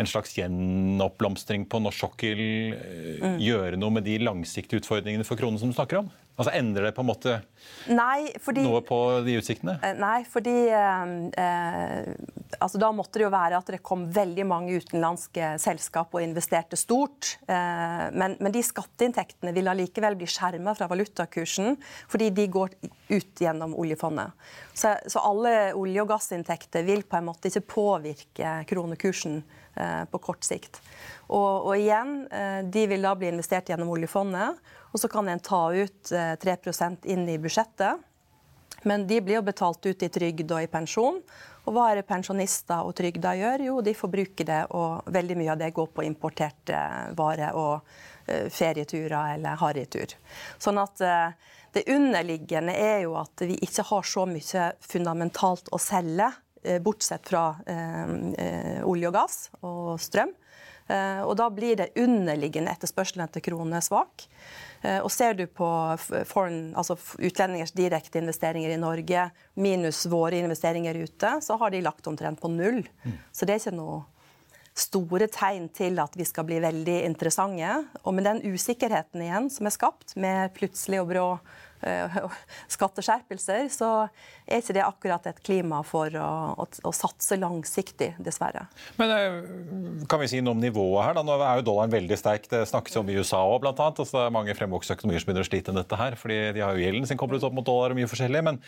en 0.00 0.10
slags 0.10 0.36
gjenoppblomstring 0.38 1.68
på 1.70 1.80
norsk 1.84 2.06
sokkel 2.06 2.44
eh, 2.44 3.22
mm. 3.22 3.40
gjøre 3.42 3.80
noe 3.80 3.98
med 3.98 4.06
de 4.08 4.18
langsiktige 4.22 4.82
utfordringene 4.82 5.26
for 5.26 5.40
kronen 5.40 5.60
som 5.60 5.72
du 5.72 5.76
snakker 5.76 6.02
om? 6.04 6.12
Altså 6.34 6.50
Endrer 6.58 6.88
det 6.88 6.94
på 6.96 7.04
en 7.04 7.06
måte 7.06 7.34
nei, 7.94 8.32
fordi, 8.42 8.64
noe 8.66 8.80
på 8.82 8.96
de 9.22 9.36
utsiktene? 9.38 9.76
Eh, 9.86 9.94
nei, 9.94 10.24
fordi 10.26 10.54
eh, 10.66 11.12
eh, 11.38 12.08
altså 12.58 12.80
Da 12.82 12.90
måtte 12.94 13.20
det 13.20 13.26
jo 13.26 13.30
være 13.30 13.60
at 13.60 13.70
det 13.70 13.82
kom 13.86 14.08
veldig 14.14 14.46
mange 14.50 14.80
utenlandske 14.82 15.52
selskap 15.62 16.14
og 16.14 16.24
investerte 16.24 16.78
stort. 16.80 17.36
Eh, 17.46 18.04
men, 18.18 18.34
men, 18.40 18.54
de 18.54 18.64
skatteinntektene 18.66 19.54
vil 19.54 19.70
allikevel 19.70 20.18
bli 20.18 20.28
skjerma 20.30 20.74
fra 20.74 20.90
valutakursen, 20.90 21.78
fordi 22.10 22.32
de 22.34 22.50
går 22.50 22.74
ut 23.14 23.44
gjennom 23.46 23.78
oljefondet. 23.78 24.34
Så, 24.74 24.96
så, 25.06 25.22
alle 25.22 25.72
olje- 25.78 26.02
og 26.02 26.10
gassinntekter 26.16 26.86
vil 26.86 27.06
på 27.06 27.20
en 27.20 27.28
måte 27.30 27.50
ikke 27.50 27.68
påvirke 27.76 28.56
kronekursen 28.70 29.38
eh, 29.78 30.02
på 30.10 30.22
kort 30.22 30.42
sikt. 30.46 30.82
Og, 31.28 31.70
og 31.70 31.76
igjen, 31.78 32.24
eh, 32.34 32.62
de 32.66 32.88
vil 32.90 33.06
da 33.06 33.14
bli 33.18 33.30
investert 33.30 33.70
gjennom 33.70 33.94
oljefondet. 33.94 34.58
Og 34.94 35.00
så 35.02 35.10
kan 35.10 35.28
en 35.28 35.42
ta 35.42 35.66
ut 35.74 36.10
3 36.10 36.38
eh, 36.54 36.92
inn 37.10 37.26
i 37.28 37.38
budsjettet. 37.38 37.98
Men 38.86 39.06
de 39.08 39.18
blir 39.24 39.40
jo 39.40 39.46
betalt 39.46 39.86
ut 39.86 40.02
i 40.02 40.10
trygd 40.12 40.52
og 40.54 40.62
i 40.62 40.70
pensjon. 40.70 41.18
Og 41.64 41.74
hva 41.74 41.88
er 41.90 41.98
det 41.98 42.06
pensjonister 42.06 42.84
og 42.84 42.94
trygda 42.94 43.32
gjør? 43.40 43.64
Jo, 43.66 43.78
de 43.82 43.94
forbruker 43.96 44.46
det, 44.46 44.60
og 44.76 45.08
veldig 45.10 45.38
mye 45.40 45.54
av 45.54 45.60
det 45.62 45.72
går 45.74 45.88
på 45.96 46.04
importerte 46.04 46.80
varer 47.16 47.56
og 47.56 47.80
uh, 47.80 48.46
ferieturer 48.52 49.38
eller 49.38 49.56
harrytur. 49.62 50.12
Sånn 50.60 50.78
at 50.82 51.00
det 51.74 51.86
underliggende 51.90 52.76
er 52.76 53.06
jo 53.06 53.16
at 53.18 53.46
vi 53.48 53.56
ikke 53.64 53.86
har 53.88 54.04
så 54.06 54.26
mye 54.28 54.68
fundamentalt 54.84 55.72
å 55.72 55.80
selge, 55.80 56.28
bortsett 56.80 57.26
fra 57.28 57.50
olje 58.88 59.08
og 59.10 59.16
gass 59.16 59.34
og 59.60 59.98
strøm. 60.00 60.30
Og 61.26 61.32
da 61.36 61.48
blir 61.52 61.76
det 61.76 61.90
underliggende 62.00 62.72
etterspørselen 62.72 63.26
etter 63.26 63.44
krone 63.44 63.82
svak. 63.84 64.24
Eh, 64.84 65.00
og 65.00 65.10
ser 65.12 65.36
du 65.38 65.46
på 65.48 65.66
foreign, 66.28 66.74
altså 66.76 66.96
utlendingers 67.16 67.72
direkte 67.76 68.20
investeringer 68.20 68.74
i 68.74 68.80
Norge 68.80 69.28
minus 69.56 70.04
våre 70.12 70.42
investeringer 70.42 70.98
ute, 71.00 71.38
så 71.40 71.56
har 71.60 71.72
de 71.72 71.84
lagt 71.84 72.06
omtrent 72.10 72.40
på 72.40 72.52
null. 72.52 72.82
Mm. 73.04 73.16
Så 73.32 73.48
det 73.48 73.56
er 73.56 73.62
ikke 73.64 73.78
noe 73.78 74.02
store 74.74 75.28
tegn 75.30 75.68
til 75.72 76.00
at 76.02 76.16
vi 76.18 76.26
skal 76.26 76.46
bli 76.48 76.58
veldig 76.62 76.96
interessante. 77.06 77.76
Og 78.02 78.16
med 78.16 78.26
den 78.26 78.42
usikkerheten 78.42 79.22
igjen 79.22 79.48
som 79.52 79.70
er 79.70 79.74
skapt, 79.74 80.16
med 80.20 80.52
plutselig 80.56 81.00
og 81.00 81.12
brå 81.12 81.28
skatteskjerpelser, 82.74 83.68
så 83.72 83.90
er 84.44 84.60
ikke 84.60 84.76
det 84.76 84.84
akkurat 84.84 85.26
et 85.30 85.40
klima 85.44 85.80
for 85.86 86.12
å, 86.20 86.30
å, 86.60 86.66
å, 86.66 86.92
satse 86.94 87.38
langsiktig, 87.40 88.12
dessverre. 88.24 88.66
Men 89.00 89.14
eh, 89.14 89.38
Kan 90.10 90.22
vi 90.22 90.30
si 90.30 90.42
noe 90.44 90.56
om 90.56 90.62
nivået 90.62 91.08
her? 91.08 91.18
Da? 91.18 91.24
Nå 91.26 91.38
er 91.38 91.60
jo 91.60 91.66
dollaren 91.70 91.94
veldig 91.94 92.18
sterk. 92.20 92.48
Det 92.50 92.64
snakkes 92.70 93.00
om 93.00 93.10
i 93.10 93.18
USA 93.18 93.42
òg, 93.44 93.60
bl.a. 93.64 93.74
Altså, 93.76 94.10
det 94.12 94.24
er 94.26 94.34
mange 94.34 94.56
fremvoksende 94.56 94.98
økonomier 94.98 95.22
som 95.22 95.30
begynner 95.30 95.46
å 95.46 95.50
slite 95.50 95.74
med 95.74 95.84
dette 95.84 96.00
her, 96.00 96.18
fordi 96.20 96.40
de 96.56 96.64
har 96.64 96.76
jo 96.76 96.84
gjelden 96.84 97.10
sin 97.10 97.20
koblet 97.20 97.46
opp 97.46 97.56
mot 97.56 97.66
dollar 97.66 97.94
og 97.94 98.00
mye 98.00 98.10
forskjellig. 98.10 98.44
men 98.50 98.60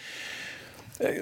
eh, 1.00 1.20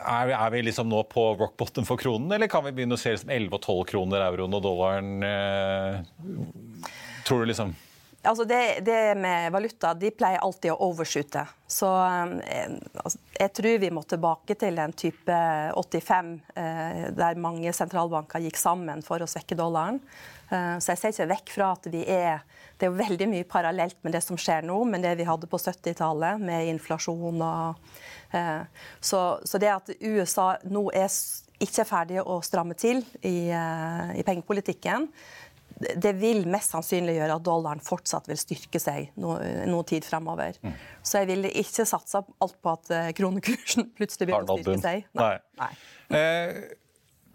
er 0.00 0.50
vi, 0.54 0.64
liksom 0.66 0.90
nå 0.90 1.04
på 1.10 1.28
rock 1.40 1.56
bottom 1.60 1.86
for 1.88 2.00
kronen, 2.00 2.32
eller 2.34 2.50
kan 2.50 2.64
vi 2.66 2.74
begynne 2.76 2.98
å 2.98 3.02
se 3.02 3.14
liksom 3.14 3.32
11 3.32 3.56
og 3.58 3.62
12 3.62 3.88
kroner 3.94 4.26
euroen 4.26 4.58
og 4.58 4.66
dollaren? 4.66 5.16
Eh, 5.26 6.92
tror 7.26 7.42
du 7.42 7.52
liksom 7.52 7.74
Altså 8.22 8.44
det, 8.44 8.80
det, 8.86 9.14
med 9.18 9.50
valuta 9.50 9.90
de 9.98 10.12
pleier 10.14 10.38
alltid 10.46 10.70
å 10.70 10.84
overskyte. 10.86 11.42
Så 11.66 11.88
eh, 11.90 12.76
altså, 13.02 13.18
jeg 13.34 13.50
tror 13.58 13.80
vi 13.82 13.90
må 13.90 14.04
tilbake 14.06 14.54
til 14.60 14.78
en 14.78 14.94
type 14.94 15.38
85, 15.74 16.30
eh, 16.54 17.00
der 17.18 17.40
mange 17.42 17.72
sentralbanker 17.74 18.44
gikk 18.44 18.60
sammen 18.62 19.02
for 19.02 19.24
å 19.24 19.28
svekke 19.30 19.58
dollaren. 19.58 19.98
Eh, 20.54 20.76
så 20.78 20.94
jeg 20.94 21.00
ser 21.00 21.16
ikke 21.16 21.28
vekk 21.32 21.52
fra 21.56 21.72
at 21.74 21.90
vi 21.90 22.04
er 22.06 22.46
Det 22.82 22.88
er 22.88 22.96
veldig 22.98 23.26
mye 23.30 23.46
parallelt 23.46 23.98
med 24.02 24.14
det 24.16 24.22
som 24.24 24.38
skjer 24.38 24.64
nå, 24.66 24.80
med 24.90 25.04
det 25.06 25.12
vi 25.18 25.26
hadde 25.26 25.46
på 25.46 25.58
70-tallet, 25.58 26.40
med 26.42 26.66
inflasjon 26.72 27.42
og 27.46 27.92
så, 28.98 29.20
så, 29.44 29.58
det 29.60 29.68
at 29.68 29.90
USA 30.00 30.56
nå 30.64 30.86
er 30.96 31.06
ikke 31.62 31.84
ferdig 31.84 32.24
å 32.24 32.40
stramme 32.42 32.74
til 32.74 33.04
i, 33.20 33.52
i 33.52 34.24
pengepolitikken 34.26 35.06
det 35.82 36.12
vil 36.20 36.44
mest 36.50 36.74
sannsynlig 36.74 37.16
gjøre 37.16 37.38
at 37.38 37.46
dollaren 37.46 37.82
fortsatt 37.84 38.28
vil 38.30 38.40
styrke 38.40 38.80
seg 38.82 39.10
noe, 39.20 39.38
noe 39.68 39.86
tid 39.88 40.06
fremover. 40.06 40.58
Mm. 40.62 40.76
Så 41.02 41.22
jeg 41.22 41.30
ville 41.32 41.50
ikke 41.62 41.86
satsa 41.88 42.22
alt 42.22 42.58
på 42.62 42.76
at 42.76 42.92
eh, 42.94 43.10
kronekursen 43.18 43.90
plutselig 43.98 44.30
begynner 44.30 44.54
å 44.54 44.60
styrke 44.60 44.82
seg. 44.84 45.08
Nei. 45.18 45.32
Nei. 45.60 45.72
Nei. 46.12 46.18
Eh, 46.18 46.60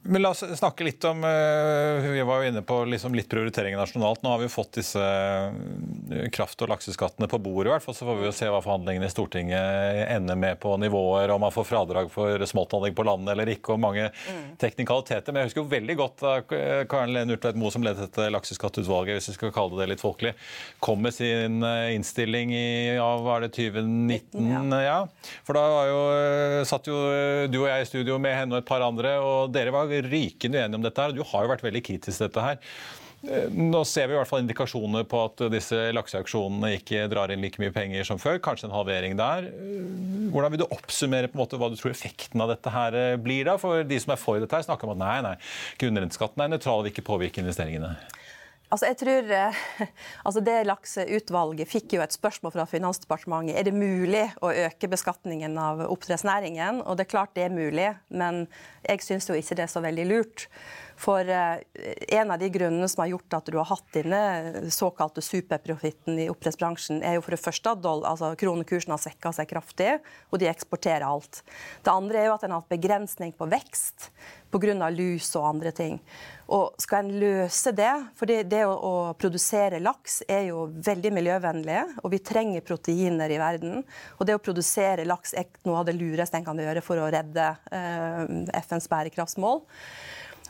men 0.08 0.22
La 0.22 0.32
oss 0.32 0.44
snakke 0.60 0.86
litt 0.88 1.04
om 1.08 1.24
eh, 1.28 2.08
Vi 2.12 2.22
var 2.26 2.42
jo 2.42 2.52
inne 2.52 2.62
på 2.66 2.80
liksom 2.88 3.16
litt 3.16 3.30
prioritering 3.30 3.76
nasjonalt. 3.78 4.24
Nå 4.24 4.32
har 4.32 4.42
vi 4.42 4.48
jo 4.48 4.54
fått 4.54 4.80
disse 4.80 5.02
eh, 5.04 6.28
kraft- 6.34 6.62
og 6.64 6.72
lakseskattene 6.72 7.28
på 7.30 7.40
bordet. 7.44 7.70
i 7.70 7.74
hvert 7.76 7.86
fall, 7.86 7.96
Så 7.98 8.08
får 8.08 8.20
vi 8.20 8.28
jo 8.30 8.36
se 8.36 8.50
hva 8.52 8.62
forhandlingene 8.64 9.10
i 9.10 9.14
Stortinget 9.14 10.04
ender 10.14 10.40
med 10.40 10.60
på 10.64 10.76
nivåer, 10.80 11.32
om 11.34 11.44
man 11.44 11.54
får 11.54 11.68
fradrag 11.68 12.12
for 12.14 12.46
smoltanlegg 12.48 12.96
på 12.96 13.06
landet 13.08 13.34
eller 13.34 13.52
ikke, 13.52 13.76
og 13.76 13.84
mange 13.84 14.08
mm. 14.10 14.56
teknikaliteter. 14.62 15.34
Men 15.34 15.44
jeg 15.44 15.52
husker 15.52 15.64
jo 15.64 15.74
veldig 15.76 15.98
godt 16.00 16.24
da 16.24 16.36
Karen 16.90 17.14
Lene 17.16 17.36
Urtveit 17.36 17.60
Moe, 17.60 17.74
som 17.74 17.86
ledet 17.86 18.08
dette 18.08 18.30
lakseskattutvalget, 18.32 19.20
hvis 19.20 19.32
vi 19.34 19.38
skal 19.38 19.54
kalle 19.56 19.82
det 19.82 19.90
litt 19.92 20.04
folkelig, 20.04 20.34
kom 20.84 21.04
med 21.04 21.16
sin 21.16 21.60
eh, 21.68 21.94
innstilling 21.98 22.56
i 22.56 22.68
ja, 22.96 23.10
var 23.26 23.44
det 23.44 23.52
2019. 23.58 24.48
Ja. 24.54 24.64
ja. 24.86 24.98
For 25.48 25.58
da 25.58 25.68
var 25.74 25.92
jo, 25.92 26.02
satt 26.70 26.88
jo 26.88 26.98
du 27.52 27.60
og 27.64 27.70
jeg 27.70 27.84
i 27.84 27.90
studio 27.92 28.18
med 28.22 28.36
henne 28.38 28.56
og 28.56 28.64
et 28.64 28.70
par 28.70 28.86
andre, 28.86 29.18
og 29.20 29.52
dere 29.56 29.74
var 29.76 29.90
rykende 30.06 30.62
uenige 30.62 30.80
om 30.80 30.86
dette. 30.86 31.02
her, 31.02 31.18
Du 31.18 31.24
har 31.24 31.44
jo 31.44 31.52
vært 31.52 31.66
veldig 31.66 31.84
kritisk 31.84 32.18
til 32.18 32.28
dette 32.28 32.46
her. 32.46 32.62
Eh, 33.26 33.48
nå 33.50 33.80
ser 33.90 34.06
vi 34.08 34.14
i 34.14 34.18
hvert 34.20 34.30
fall 34.30 34.44
indikasjoner 34.44 35.08
på 35.10 35.24
at 35.26 35.42
disse 35.50 35.78
lakseauksjonene 35.98 36.76
ikke 36.78 37.08
drar 37.10 37.34
inn 37.34 37.42
like 37.42 37.58
mye 37.62 37.74
penger 37.74 38.06
som 38.06 38.22
før. 38.22 38.38
Kanskje 38.44 38.70
en 38.70 38.76
halvering 38.76 39.18
der. 39.18 39.50
Eh, 39.50 40.30
hvordan 40.34 40.54
vil 40.54 40.62
du 40.62 40.68
oppsummere 40.70 41.32
på 41.32 41.40
en 41.40 41.44
måte 41.44 41.60
hva 41.60 41.72
du 41.74 41.80
tror 41.80 41.96
effekten 41.96 42.44
av 42.44 42.54
dette 42.54 42.74
her 42.74 42.98
eh, 42.98 43.18
blir? 43.18 43.48
da? 43.50 43.58
For 43.62 43.82
de 43.88 44.00
som 44.04 44.14
er 44.14 44.22
for 44.22 44.38
dette, 44.44 44.54
her 44.54 44.68
snakker 44.68 44.88
om 44.88 44.96
at 44.98 45.02
nei, 45.02 45.18
nei, 45.26 45.36
grunnrenteskatten 45.82 46.46
er 46.46 46.54
nøytral 46.54 46.84
og 46.84 46.88
vil 46.88 46.94
ikke 46.94 47.08
påvirke 47.10 47.42
investeringene. 47.42 47.96
Altså 48.68 48.90
jeg 48.90 48.98
tror, 49.00 49.30
altså 50.28 50.42
Det 50.44 50.56
lakseutvalget 50.68 51.70
fikk 51.72 51.94
jo 51.96 52.02
et 52.04 52.16
spørsmål 52.16 52.52
fra 52.52 52.66
Finansdepartementet. 52.68 53.56
Er 53.56 53.64
det 53.64 53.76
mulig 53.76 54.26
å 54.44 54.52
øke 54.52 54.90
beskatningen 54.92 55.56
av 55.62 55.86
oppdrettsnæringen. 55.88 56.82
Og 56.84 56.98
det 56.98 57.08
er 57.08 57.14
klart 57.14 57.36
det 57.38 57.48
er 57.48 57.56
mulig, 57.56 57.94
men 58.10 58.44
jeg 58.84 59.06
syns 59.06 59.30
jo 59.30 59.38
ikke 59.38 59.56
det 59.56 59.68
er 59.68 59.72
så 59.72 59.84
veldig 59.86 60.08
lurt. 60.12 60.50
For 60.98 61.30
eh, 61.30 61.60
en 62.18 62.32
av 62.34 62.40
de 62.42 62.50
grunnene 62.50 62.88
som 62.90 63.04
har 63.04 63.12
gjort 63.14 63.38
at 63.38 63.52
du 63.52 63.60
har 63.60 63.70
hatt 63.70 63.86
denne 63.94 64.70
såkalte 64.74 65.22
superprofitten 65.22 66.18
i 66.24 66.30
oppdrettsbransjen, 66.32 67.04
er 67.06 67.18
jo 67.18 67.26
for 67.26 67.36
det 67.36 67.44
første 67.44 67.76
at 67.76 67.86
altså, 67.86 68.32
kronekursen 68.40 68.96
har 68.96 69.02
svekka 69.04 69.34
seg 69.38 69.52
kraftig, 69.52 69.92
og 70.32 70.42
de 70.42 70.50
eksporterer 70.50 71.06
alt. 71.06 71.44
Det 71.86 71.94
andre 71.94 72.24
er 72.24 72.30
jo 72.32 72.36
at 72.38 72.48
en 72.48 72.56
har 72.56 72.64
hatt 72.64 72.74
begrensning 72.74 73.36
på 73.38 73.50
vekst 73.52 74.10
pga. 74.52 74.90
lus 74.90 75.30
og 75.36 75.46
andre 75.46 75.72
ting. 75.72 76.00
Og 76.48 76.74
skal 76.80 77.04
en 77.04 77.20
løse 77.20 77.74
det 77.76 77.92
For 78.16 78.26
det, 78.26 78.64
å, 78.66 79.14
produsere 79.20 79.82
laks 79.84 80.22
er 80.28 80.48
jo 80.50 80.68
veldig 80.72 81.12
miljøvennlig, 81.14 81.82
og 82.04 82.12
vi 82.12 82.20
trenger 82.24 82.66
proteiner 82.66 83.30
i 83.30 83.40
verden. 83.42 83.84
Og 84.18 84.26
det 84.26 84.38
å 84.38 84.42
produsere 84.42 85.06
laks 85.06 85.34
er 85.34 85.52
noe 85.68 85.82
av 85.82 85.90
det 85.90 85.98
lureste 85.98 86.40
en 86.40 86.48
kan 86.48 86.58
gjøre 86.58 86.82
for 86.82 87.00
å 87.02 87.10
redde 87.12 87.50
eh, 87.72 88.24
FNs 88.64 88.90
bærekraftsmål. 88.90 89.62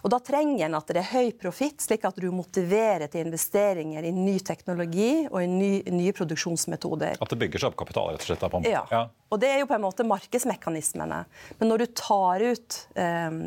Og 0.04 0.12
Da 0.14 0.20
trenger 0.24 0.68
en 0.68 0.78
at 0.78 0.90
det 0.94 1.02
er 1.02 1.10
høy 1.10 1.32
profitt, 1.40 1.82
slik 1.84 2.06
at 2.08 2.18
du 2.22 2.28
motiverer 2.36 3.10
til 3.12 3.26
investeringer 3.26 4.06
i 4.06 4.14
ny 4.14 4.38
teknologi 4.46 5.28
og 5.28 5.40
i 5.42 5.48
ny, 5.50 5.72
nye 5.94 6.14
produksjonsmetoder. 6.16 7.18
At 7.24 7.34
det 7.34 7.40
bygger 7.42 7.64
seg 7.64 7.72
opp 7.72 7.80
kapital, 7.82 8.12
rett 8.14 8.24
og 8.26 8.30
slett? 8.30 8.46
På 8.54 8.62
ja. 8.68 8.84
ja. 8.94 9.04
Og 9.34 9.42
Det 9.42 9.52
er 9.52 9.62
jo 9.62 9.70
på 9.70 9.78
en 9.78 9.84
måte 9.84 10.06
markedsmekanismene. 10.08 11.22
Men 11.60 11.72
når 11.72 11.84
du 11.84 11.88
tar 11.98 12.46
ut 12.46 12.80
eh, 12.96 13.38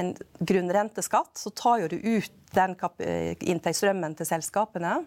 en 0.00 0.14
grunnrenteskatt, 0.38 1.34
så 1.40 1.54
tar 1.56 1.84
jo 1.84 1.92
du 1.94 1.98
ut 1.98 2.40
den 2.54 2.76
inntektsstrømmen 2.76 4.14
til 4.18 4.28
selskapene. 4.28 5.00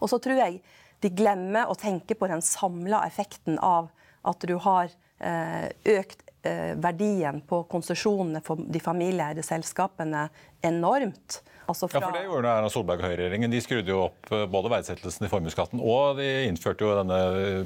Og 0.00 0.10
så 0.10 0.18
tror 0.22 0.40
jeg 0.40 0.62
de 1.02 1.10
glemmer 1.14 1.70
å 1.70 1.78
tenke 1.78 2.16
på 2.18 2.28
den 2.30 2.42
samla 2.42 3.04
effekten 3.06 3.58
av 3.62 3.90
at 4.26 4.44
du 4.46 4.54
har 4.62 4.90
eh, 5.18 5.70
økt 5.98 6.22
Eh, 6.22 6.31
verdien 6.42 7.38
på 7.46 7.62
konsesjonene 7.70 8.40
for 8.42 8.58
de 8.58 8.80
familieeide 8.82 9.44
selskapene 9.46 10.24
enormt. 10.66 11.40
Altså 11.66 11.88
fra... 11.88 12.00
Ja, 12.00 12.08
for 12.08 12.18
Det 12.18 12.26
gjorde 12.26 12.52
Erna 12.58 12.70
Solberg 12.72 13.02
og 13.02 13.08
Høyre-regjeringen. 13.08 13.52
De 13.52 13.62
skrudde 13.62 13.92
jo 13.92 14.04
opp 14.08 14.30
eh, 14.34 14.44
både 14.50 14.70
verdsettelsen 14.72 15.26
i 15.26 15.32
formuesskatten 15.32 15.82
og 15.82 16.18
de 16.18 16.28
innførte 16.48 16.84
jo 16.84 16.94
denne 16.98 17.18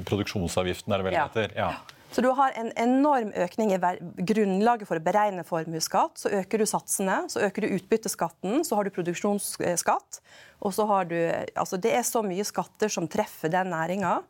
produksjonsavgiften. 0.07 0.93
er 0.93 1.01
det 1.01 1.07
vel 1.09 1.17
ja. 1.17 1.27
heter. 1.27 1.55
Ja. 1.57 1.71
Så 2.13 2.23
du 2.23 2.29
har 2.37 2.53
en 2.55 2.69
enorm 2.79 3.33
økning 3.35 3.73
i 3.75 3.79
grunnlaget 4.29 4.87
for 4.87 4.97
å 4.97 5.03
beregne 5.03 5.43
formuesskatt. 5.45 6.21
Så 6.21 6.31
øker 6.39 6.61
du 6.61 6.69
satsene, 6.69 7.17
så 7.29 7.43
øker 7.49 7.65
du 7.65 7.75
utbytteskatten, 7.75 8.63
så 8.65 8.77
har 8.79 8.87
du 8.87 8.95
produksjonsskatt. 8.95 10.21
Og 10.63 10.73
så 10.73 10.87
har 10.89 11.09
du 11.09 11.17
Altså 11.59 11.77
det 11.81 11.91
er 11.97 12.07
så 12.07 12.23
mye 12.25 12.45
skatter 12.47 12.89
som 12.93 13.09
treffer 13.11 13.51
den 13.53 13.73
næringa 13.73 14.21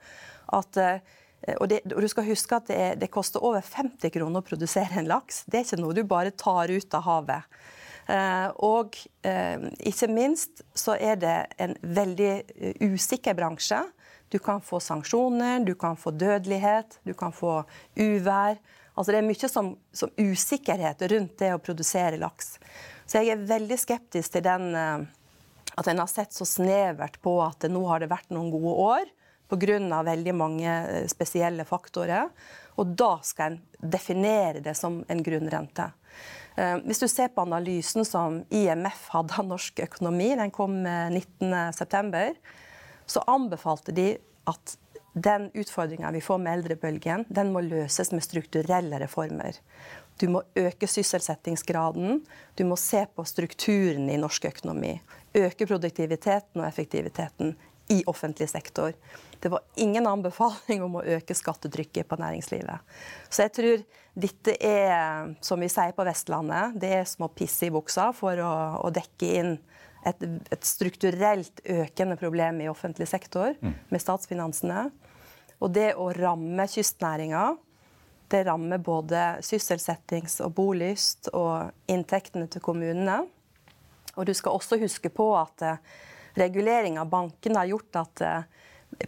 at 0.57 0.81
Eh, 0.81 0.99
og, 1.45 1.67
det, 1.69 1.83
og, 1.93 2.01
du 2.01 2.07
skal 2.11 2.25
huske 2.27 2.57
at 2.57 2.69
det, 2.71 2.83
det, 3.01 3.11
koster 3.13 3.43
over 3.45 3.61
50 3.63 4.11
kroner 4.13 4.41
å 4.41 4.45
produsere 4.45 4.99
en 4.99 5.09
laks. 5.09 5.43
Det 5.47 5.59
er 5.59 5.67
ikke 5.67 5.81
noe 5.81 5.95
du 5.95 6.03
bare 6.07 6.33
tar 6.35 6.73
ut 6.73 6.97
av 6.97 7.05
havet. 7.05 7.59
Eh, 8.07 8.47
og 8.63 8.95
eh, 9.27 9.67
ikke 9.89 10.09
minst 10.11 10.63
så 10.77 10.95
er 10.95 11.19
det 11.19 11.35
en 11.59 11.75
veldig 11.81 12.31
uh, 12.39 12.93
usikker 12.93 13.35
bransje. 13.37 13.81
Du 14.31 14.39
kan 14.43 14.63
få 14.63 14.79
sanksjoner, 14.83 15.61
du 15.63 15.73
kan 15.79 15.99
få 15.99 16.11
dødelighet, 16.15 16.99
du 17.07 17.13
kan 17.15 17.35
få 17.35 17.61
uvær. 17.95 18.57
Altså 18.95 19.13
Det 19.13 19.19
er 19.19 19.27
mye 19.27 19.51
som, 19.51 19.73
som 19.93 20.11
usikkerhet 20.17 21.03
rundt 21.11 21.37
det 21.39 21.53
å 21.55 21.61
produsere 21.63 22.19
laks. 22.19 22.57
Så 23.07 23.21
jeg 23.21 23.35
er 23.35 23.45
veldig 23.47 23.77
skeptisk 23.79 24.35
til 24.35 24.43
den 24.47 24.71
uh, 24.75 25.03
at 25.77 25.91
en 25.91 26.01
har 26.01 26.09
sett 26.11 26.33
så 26.33 26.47
snevert 26.47 27.19
på 27.23 27.37
at 27.43 27.67
nå 27.69 27.83
har 27.91 28.01
det 28.01 28.11
vært 28.11 28.31
noen 28.33 28.49
gode 28.55 28.75
år 28.87 29.13
pga. 29.49 30.03
veldig 30.03 30.33
mange 30.35 30.69
eh, 30.69 31.07
spesielle 31.07 31.65
faktorer. 31.65 32.29
Og 32.77 32.93
da 32.97 33.17
skal 33.23 33.53
en 33.53 33.61
definere 33.81 34.61
det 34.61 34.75
som 34.77 35.03
en 35.07 35.23
grunnrente. 35.23 35.91
Eh, 36.55 36.77
hvis 36.85 36.99
du 36.99 37.07
ser 37.07 37.27
på 37.33 37.41
analysen 37.41 38.05
som 38.05 38.43
IMF 38.49 39.09
hadde 39.13 39.37
av 39.37 39.47
norsk 39.47 39.79
økonomi, 39.79 40.35
den 40.35 40.51
kom 40.51 40.83
19.9., 40.85 42.35
så 43.07 43.23
anbefalte 43.27 43.93
de 43.95 44.17
at 44.47 44.77
den 45.17 45.49
utfordringa 45.53 46.11
vi 46.11 46.21
får 46.21 46.37
med 46.37 46.53
eldrebølgen, 46.53 47.25
den 47.29 47.51
må 47.53 47.63
løses 47.65 48.11
med 48.13 48.25
strukturelle 48.25 48.99
reformer. 49.01 49.57
Du 50.17 50.27
må 50.33 50.41
øke 50.57 50.89
sysselsettingsgraden, 50.89 52.21
du 52.57 52.63
må 52.65 52.77
se 52.77 53.03
på 53.15 53.25
strukturen 53.25 54.09
i 54.09 54.17
norsk 54.17 54.45
økonomi. 54.49 54.95
Øke 55.37 55.67
produktiviteten 55.69 56.61
og 56.61 56.67
effektiviteten 56.67 57.53
i 57.87 58.03
offentlig 58.05 58.49
sektor. 58.49 58.93
Det 59.39 59.49
var 59.49 59.61
ingen 59.75 60.07
anbefaling 60.07 60.83
om 60.83 60.99
å 60.99 61.05
øke 61.05 61.35
skattetrykket 61.37 62.07
på 62.09 62.19
næringslivet. 62.19 62.97
Så 63.29 63.45
jeg 63.45 63.53
tror 63.55 63.83
dette 64.17 64.55
er, 64.65 65.33
som 65.45 65.61
vi 65.61 65.69
sier 65.71 65.93
på 65.95 66.05
Vestlandet, 66.07 66.77
det 66.81 66.93
er 67.01 67.05
som 67.09 67.27
å 67.27 67.33
pisse 67.33 67.69
i 67.69 67.73
buksa 67.73 68.09
for 68.17 68.39
å, 68.41 68.53
å 68.81 68.91
dekke 68.93 69.29
inn 69.39 69.53
et, 70.07 70.23
et, 70.23 70.65
strukturelt 70.65 71.61
økende 71.63 72.17
problem 72.19 72.61
i 72.63 72.69
offentlig 72.71 73.07
sektor 73.11 73.53
mm. 73.59 73.75
med 73.93 74.03
statsfinansene. 74.03 74.87
Og 75.61 75.71
det 75.73 75.91
å 75.97 76.09
ramme 76.15 76.67
kystnæringa, 76.69 77.45
det 78.27 78.43
rammer 78.47 78.81
både 78.83 79.23
sysselsettings- 79.45 80.41
og 80.43 80.53
bolyst 80.57 81.29
og 81.33 81.71
inntektene 81.89 82.49
til 82.51 82.63
kommunene. 82.63 83.21
Og 84.17 84.27
du 84.27 84.33
skal 84.35 84.57
også 84.57 84.79
huske 84.81 85.11
på 85.13 85.29
at 85.37 85.63
eh, 85.63 85.79
regulering 86.37 86.99
av 87.01 87.09
bankene 87.11 87.61
har 87.61 87.71
gjort 87.73 87.99
at 88.03 88.23
eh, 88.25 88.47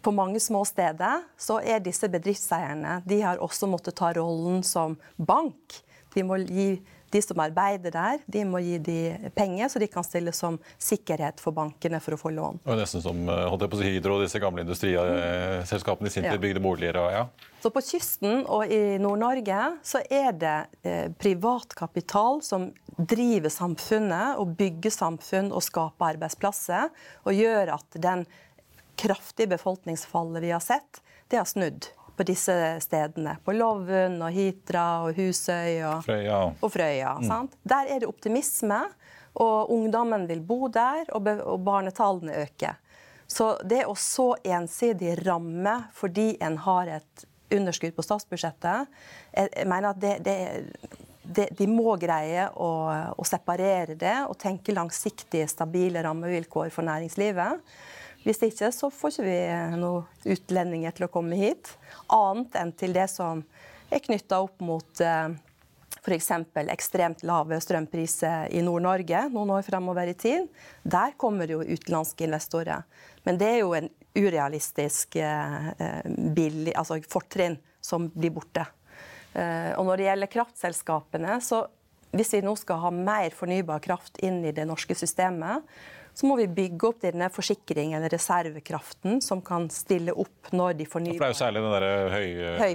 på 0.03 0.11
mange 0.11 0.39
små 0.43 0.65
steder 0.67 1.23
så 1.39 1.59
er 1.63 1.83
disse 1.83 2.09
bedriftseierne 2.11 2.99
de 3.07 3.21
har 3.23 3.41
også 3.43 3.69
måttet 3.71 3.97
ta 3.99 4.11
rollen 4.17 4.63
som 4.65 4.97
bank. 5.15 5.79
De 6.13 6.25
må 6.25 6.41
gi 6.43 6.71
de 7.11 7.21
som 7.23 7.39
arbeider 7.41 7.93
der, 7.93 8.23
de 8.25 8.43
må 8.47 8.61
gi 8.63 8.77
de 8.83 8.99
penger, 9.35 9.69
så 9.71 9.81
de 9.81 9.89
kan 9.91 10.05
stille 10.05 10.33
som 10.35 10.59
sikkerhet 10.77 11.41
for 11.41 11.55
bankene 11.55 12.01
for 12.03 12.15
å 12.15 12.19
få 12.21 12.31
lån. 12.35 12.61
Og 12.65 12.79
Nesten 12.79 13.03
som 13.03 13.21
eh, 13.27 13.45
holdt 13.49 13.65
jeg 13.65 13.73
på 13.73 13.79
å 13.79 13.81
si, 13.81 13.93
Hydro, 13.95 14.19
disse 14.23 14.41
gamle 14.41 14.65
industriselskapene 14.65 16.11
i 16.11 16.13
sin 16.13 16.27
tid 16.27 16.37
ja. 16.37 16.41
bygde 16.41 16.63
boliger. 16.63 17.01
Og, 17.01 17.11
ja. 17.13 17.53
Så 17.59 17.71
På 17.75 17.83
kysten 17.83 18.45
og 18.47 18.71
i 18.71 18.99
Nord-Norge 19.01 19.61
så 19.85 20.03
er 20.05 20.31
det 20.39 20.57
eh, 20.83 21.07
privat 21.19 21.75
kapital 21.77 22.43
som 22.45 22.69
driver 22.99 23.51
samfunnet 23.53 24.39
og 24.41 24.55
bygger 24.59 24.93
samfunn 24.93 25.53
og 25.55 25.63
skaper 25.63 26.13
arbeidsplasser, 26.15 26.89
og 27.23 27.35
gjør 27.35 27.75
at 27.77 27.99
den 28.01 28.25
kraftige 28.99 29.53
befolkningsfallet 29.53 30.43
vi 30.43 30.51
har 30.51 30.63
sett, 30.63 30.99
det 31.31 31.39
har 31.39 31.47
snudd 31.47 31.87
på 32.19 32.25
disse 32.27 32.53
stedene. 32.83 33.37
På 33.45 33.55
Lovund 33.55 34.19
og 34.19 34.33
Hitra 34.35 34.85
og 35.05 35.15
Husøy 35.15 35.79
og 35.87 36.03
Frøya. 36.03 36.39
Og 36.59 36.73
Frøya 36.73 37.13
mm. 37.23 37.47
Der 37.63 37.93
er 37.93 38.01
det 38.03 38.09
optimisme, 38.09 38.81
og 39.39 39.71
ungdommen 39.71 40.25
vil 40.27 40.41
bo 40.43 40.67
der, 40.67 41.07
og, 41.15 41.27
og 41.47 41.63
barnetallene 41.63 42.41
øker. 42.43 42.75
Så 43.29 43.53
det 43.63 43.85
å 43.87 43.93
så 43.95 44.33
ensidig 44.43 45.13
ramme 45.21 45.75
fordi 45.95 46.33
en 46.43 46.57
har 46.65 46.89
et 46.97 47.27
underskudd 47.55 47.95
på 47.95 48.05
statsbudsjettet, 48.05 48.89
jeg, 49.31 49.51
jeg 49.53 49.69
mener 49.69 49.93
at 49.93 50.01
det, 50.01 50.15
det, 50.25 50.35
de, 51.23 51.45
de 51.55 51.67
må 51.69 51.95
greie 52.01 52.49
å, 52.51 52.69
å, 53.15 53.25
separere 53.27 53.95
det 53.97 54.17
og 54.25 54.35
tenke 54.41 54.75
langsiktige, 54.75 55.47
stabile 55.49 56.03
rammevilkår 56.05 56.73
for 56.73 56.85
næringslivet. 56.89 57.63
Hvis 58.25 58.41
ikke 58.43 58.71
så 58.75 58.89
får 58.91 59.13
ikke 59.13 59.27
vi 59.27 59.37
noen 59.79 60.33
utlendinger 60.35 60.95
til 60.95 61.07
å 61.07 61.11
komme 61.11 61.37
hit. 61.39 61.71
Annet 62.11 62.57
enn 62.59 62.73
til 62.75 62.95
det 62.95 63.07
som 63.11 63.43
er 63.89 64.03
knytta 64.03 64.41
opp 64.43 64.59
mot 64.63 65.01
eh, 65.01 65.29
f.eks. 65.99 66.31
ekstremt 66.75 67.23
lave 67.27 67.59
strømpriser 67.63 68.51
i 68.55 68.63
Nord-Norge 68.65 69.25
noen 69.33 69.55
år 69.55 69.63
fremover 69.67 70.11
i 70.11 70.17
tid. 70.19 70.49
Der 70.83 71.15
kommer 71.19 71.49
jo 71.49 71.63
utenlandske 71.63 72.27
investorer. 72.27 72.83
Men 73.23 73.39
det 73.39 73.53
er 73.53 73.61
jo 73.61 73.73
en 73.77 73.89
urealistisk 74.19 75.15
eh, 75.23 75.71
eh, 75.79 76.11
billig, 76.35 76.75
altså 76.75 76.99
fortrinn 77.07 77.57
som 77.81 78.09
blir 78.11 78.35
borte. 78.35 78.67
Og 79.29 79.85
når 79.85 79.99
det 79.99 80.05
gjelder 80.07 80.29
kraftselskapene, 80.33 81.35
så 81.45 81.61
hvis 82.17 82.31
vi 82.33 82.39
nå 82.41 82.55
skal 82.57 82.79
ha 82.81 82.89
mer 82.91 83.29
fornybar 83.37 83.79
kraft 83.85 84.17
inn 84.25 84.41
i 84.41 84.51
det 84.57 84.65
norske 84.67 84.97
systemet, 84.97 85.63
så 86.19 86.27
må 86.27 86.35
vi 86.35 86.49
bygge 86.51 86.89
opp 86.89 86.97
denne 86.99 87.29
forsikringen, 87.31 87.95
eller 87.95 88.11
reservekraften, 88.11 89.21
som 89.23 89.39
kan 89.45 89.69
stille 89.71 90.11
opp 90.11 90.49
når 90.51 90.75
de 90.81 90.87
fornyer. 90.89 91.15
For 91.15 91.23
det 91.23 91.29
er 91.29 91.31
jo 91.31 91.39
særlig 91.39 91.61
den 91.63 91.75
der 91.77 92.11
høy, 92.11 92.27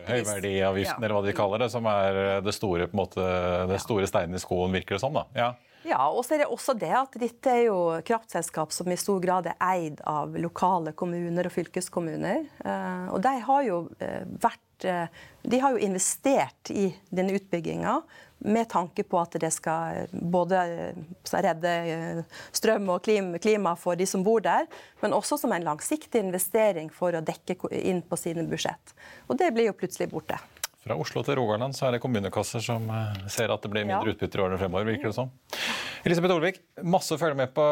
høyverdiavgiften, 0.09 0.97
ja. 0.97 1.05
eller 1.05 1.17
hva 1.19 1.23
de 1.27 1.37
kaller 1.37 1.65
det, 1.67 1.69
som 1.75 1.91
er 1.93 2.23
det 2.47 2.57
store, 2.57 2.89
på 2.89 2.97
en 2.97 3.03
måte, 3.03 3.29
det 3.69 3.83
store 3.85 4.09
steinen 4.09 4.39
i 4.39 4.41
skoen, 4.41 4.73
virker 4.73 4.97
det 4.97 5.05
som. 5.05 5.13
da. 5.21 5.27
Ja. 5.37 5.53
Ja, 5.85 6.01
og 6.09 6.25
så 6.25 6.35
er 6.35 6.45
det 6.45 6.49
også 6.49 6.73
det 6.81 6.93
at 6.97 7.17
dette 7.21 7.53
er 7.53 7.67
jo 7.67 7.79
kraftselskap 8.09 8.73
som 8.73 8.89
i 8.89 8.97
stor 8.97 9.21
grad 9.21 9.51
er 9.51 9.59
eid 9.61 10.01
av 10.09 10.33
lokale 10.41 10.95
kommuner 10.97 11.51
og 11.51 11.53
fylkeskommuner. 11.53 12.47
Eh, 12.65 13.09
og 13.13 13.21
de 13.25 13.35
har 13.45 13.67
jo 13.69 13.81
eh, 14.01 14.23
vært 14.25 14.89
eh, 14.89 15.21
De 15.45 15.61
har 15.61 15.77
jo 15.77 15.85
investert 15.85 16.73
i 16.73 16.89
denne 17.13 17.37
utbygginga 17.37 17.99
med 18.45 18.69
tanke 18.71 19.05
på 19.09 19.19
at 19.21 19.37
det 19.41 19.51
skal 19.55 20.09
både 20.13 20.61
redde 21.33 21.73
eh, 21.93 22.41
strøm 22.53 22.91
og 22.93 23.05
klima 23.05 23.75
for 23.81 23.99
de 23.99 24.07
som 24.09 24.25
bor 24.27 24.45
der, 24.45 24.69
men 25.03 25.17
også 25.17 25.39
som 25.41 25.55
en 25.57 25.65
langsiktig 25.65 26.21
investering 26.21 26.91
for 26.93 27.17
å 27.17 27.25
dekke 27.25 27.57
inn 27.81 28.03
på 28.05 28.21
sine 28.21 28.45
budsjett. 28.49 28.95
Og 29.29 29.41
det 29.41 29.53
blir 29.57 29.71
jo 29.71 29.79
plutselig 29.79 30.11
borte. 30.13 30.39
Fra 30.85 30.97
Oslo 31.01 31.23
til 31.25 31.39
Rogaland 31.39 31.73
så 31.73 31.87
er 31.89 31.97
det 31.97 32.03
kommunekasser 32.05 32.61
som 32.61 32.85
eh, 32.93 33.25
ser 33.33 33.53
at 33.55 33.65
det 33.65 33.71
blir 33.73 33.87
mindre 33.89 34.13
utbytter 34.13 34.27
utbytte 34.29 34.41
i 34.41 34.45
årene 34.45 34.61
fremover. 34.61 34.91
virker 34.93 35.09
det 35.09 35.17
som. 35.17 35.31
Elisabeth 36.05 36.37
Olvik, 36.37 36.61
masse 36.85 37.17
å 37.17 37.21
følge 37.21 37.39
med 37.41 37.55
på 37.57 37.65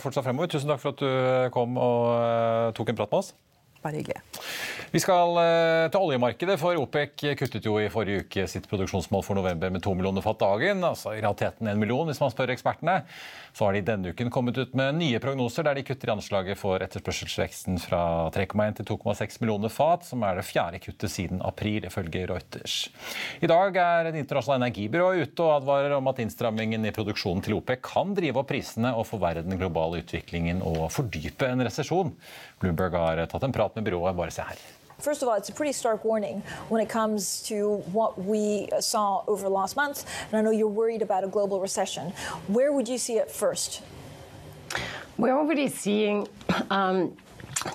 fortsatt 0.00 0.24
fremover. 0.24 0.48
Tusen 0.54 0.72
takk 0.72 0.80
for 0.80 0.94
at 0.94 1.02
du 1.04 1.50
kom 1.52 1.76
og 1.76 2.14
eh, 2.16 2.70
tok 2.78 2.94
en 2.94 3.02
prat 3.02 3.12
med 3.12 3.20
oss. 3.20 3.34
bare 3.84 4.00
hyggelig. 4.00 4.22
Vi 4.94 5.00
skal 5.02 5.34
eh, 5.42 5.88
til 5.90 6.04
oljemarkedet, 6.06 6.54
for 6.60 6.78
OPEC 6.78 7.24
kuttet 7.34 7.64
jo 7.66 7.80
i 7.82 7.88
forrige 7.90 8.22
uke 8.22 8.44
sitt 8.46 8.68
produksjonsmål 8.70 9.24
for 9.26 9.34
november 9.34 9.72
med 9.74 9.82
to 9.82 9.90
millioner 9.90 10.22
fat 10.22 10.38
dagen. 10.38 10.84
Altså 10.86 11.16
i 11.16 11.18
realiteten 11.18 11.66
én 11.66 11.80
million, 11.80 12.06
hvis 12.06 12.20
man 12.22 12.30
spør 12.30 12.52
ekspertene. 12.54 13.00
Så 13.58 13.66
har 13.66 13.74
de 13.74 13.80
denne 13.88 14.12
uken 14.14 14.30
kommet 14.30 14.60
ut 14.62 14.76
med 14.78 14.94
nye 15.00 15.18
prognoser 15.18 15.66
der 15.66 15.74
de 15.74 15.82
kutter 15.88 16.12
i 16.12 16.14
anslaget 16.14 16.60
for 16.60 16.84
etterspørselsveksten 16.86 17.80
fra 17.82 18.02
3,1 18.36 18.76
til 18.78 18.86
2,6 18.92 19.40
millioner 19.42 19.74
fat, 19.74 20.06
som 20.06 20.22
er 20.28 20.38
det 20.38 20.46
fjerde 20.46 20.78
kuttet 20.86 21.10
siden 21.10 21.42
april, 21.42 21.90
ifølge 21.90 22.28
Reuters. 22.30 22.78
I 23.42 23.50
dag 23.50 23.74
er 23.74 24.12
Det 24.12 24.22
internasjonale 24.22 24.68
energibyrået 24.68 25.26
ute 25.26 25.48
og 25.48 25.56
advarer 25.56 25.96
om 25.98 26.12
at 26.12 26.22
innstrammingen 26.22 26.86
i 26.86 26.94
produksjonen 26.94 27.42
til 27.42 27.58
OPEC 27.58 27.82
kan 27.90 28.14
drive 28.14 28.38
opp 28.38 28.52
prisene 28.54 28.94
og 28.94 29.08
forverre 29.10 29.42
den 29.42 29.58
globale 29.58 30.04
utviklingen 30.06 30.62
og 30.62 30.86
fordype 30.94 31.50
en 31.50 31.66
resesjon. 31.66 32.14
Bloomberg 32.62 32.94
har 33.02 33.26
tatt 33.26 33.50
en 33.50 33.58
prat 33.58 33.74
med 33.74 33.90
byrået. 33.90 34.14
Bare 34.14 34.30
se 34.30 34.46
her. 34.46 34.66
First 35.04 35.20
of 35.20 35.28
all, 35.28 35.34
it's 35.34 35.50
a 35.50 35.52
pretty 35.52 35.72
stark 35.72 36.02
warning 36.02 36.42
when 36.70 36.80
it 36.80 36.88
comes 36.88 37.42
to 37.42 37.76
what 37.92 38.18
we 38.24 38.70
saw 38.80 39.22
over 39.26 39.42
the 39.42 39.50
last 39.50 39.76
month. 39.76 40.06
And 40.32 40.38
I 40.38 40.40
know 40.40 40.50
you're 40.50 40.66
worried 40.66 41.02
about 41.02 41.24
a 41.24 41.26
global 41.26 41.60
recession. 41.60 42.10
Where 42.46 42.72
would 42.72 42.88
you 42.88 42.96
see 42.96 43.18
it 43.18 43.30
first? 43.30 43.82
We're 45.18 45.38
already 45.38 45.68
seeing 45.68 46.26
um, 46.70 47.14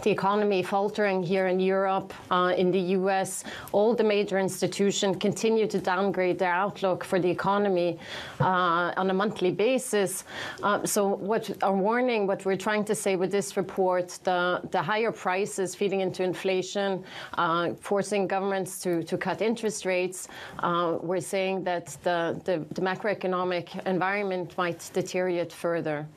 the 0.04 0.12
economy 0.12 0.64
faltering 0.64 1.24
here 1.24 1.48
in 1.48 1.60
Europe, 1.60 2.14
uh, 2.32 2.54
in 2.58 2.72
the 2.72 2.80
US. 2.98 3.44
All 3.72 3.94
the 3.94 4.04
major 4.04 4.38
institutions 4.40 5.18
continue 5.20 5.68
to 5.68 5.80
downgrade 5.80 6.40
their 6.40 6.54
outlook 6.54 7.04
for 7.04 7.20
the 7.20 7.30
economy 7.30 7.98
uh, 8.40 8.94
on 8.98 9.10
a 9.10 9.14
monthly 9.14 9.52
basis. 9.52 10.24
Uh, 10.64 10.86
so, 10.86 11.08
what 11.08 11.52
our 11.64 11.76
warning, 11.76 12.28
what 12.28 12.46
we're 12.46 12.56
trying 12.56 12.86
to 12.86 12.96
say 12.96 13.16
with 13.16 13.32
this 13.32 13.58
report, 13.58 14.20
the, 14.24 14.62
the 14.72 14.82
higher 14.82 15.12
prices 15.12 15.76
feeding 15.76 16.02
into 16.02 16.24
inflation, 16.24 17.04
uh, 17.34 17.74
forcing 17.80 18.28
governments 18.28 18.80
to, 18.82 19.04
to 19.04 19.18
cut 19.18 19.42
interest 19.42 19.86
rates, 19.86 20.28
uh, 20.60 20.98
we're 21.02 21.20
saying 21.20 21.64
that 21.64 21.98
the, 22.04 22.40
the, 22.46 22.66
the 22.76 22.82
macroeconomic 22.82 23.86
environment 23.86 24.58
might 24.58 24.90
deteriorate 24.94 25.52
further. 25.52 26.08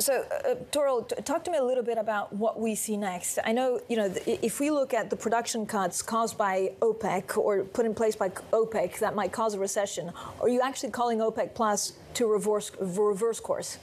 So, 0.00 0.24
uh, 0.30 0.54
Toro, 0.70 1.02
talk 1.02 1.42
to 1.44 1.50
me 1.50 1.58
a 1.58 1.64
little 1.64 1.82
bit 1.82 1.98
about 1.98 2.32
what 2.32 2.60
we 2.60 2.76
see 2.76 2.96
next. 2.96 3.38
I 3.44 3.50
know, 3.50 3.80
you 3.88 3.96
know, 3.96 4.14
if 4.26 4.60
we 4.60 4.70
look 4.70 4.94
at 4.94 5.10
the 5.10 5.16
production 5.16 5.66
cuts 5.66 6.02
caused 6.02 6.38
by 6.38 6.72
OPEC 6.80 7.36
or 7.36 7.64
put 7.64 7.84
in 7.84 7.94
place 7.94 8.14
by 8.14 8.28
OPEC 8.52 9.00
that 9.00 9.16
might 9.16 9.32
cause 9.32 9.54
a 9.54 9.58
recession, 9.58 10.12
are 10.40 10.48
you 10.48 10.60
actually 10.60 10.90
calling 10.90 11.18
OPEC 11.18 11.52
Plus 11.52 11.94
to 12.14 12.26
reverse 12.26 12.70
reverse 12.78 13.40
course? 13.40 13.78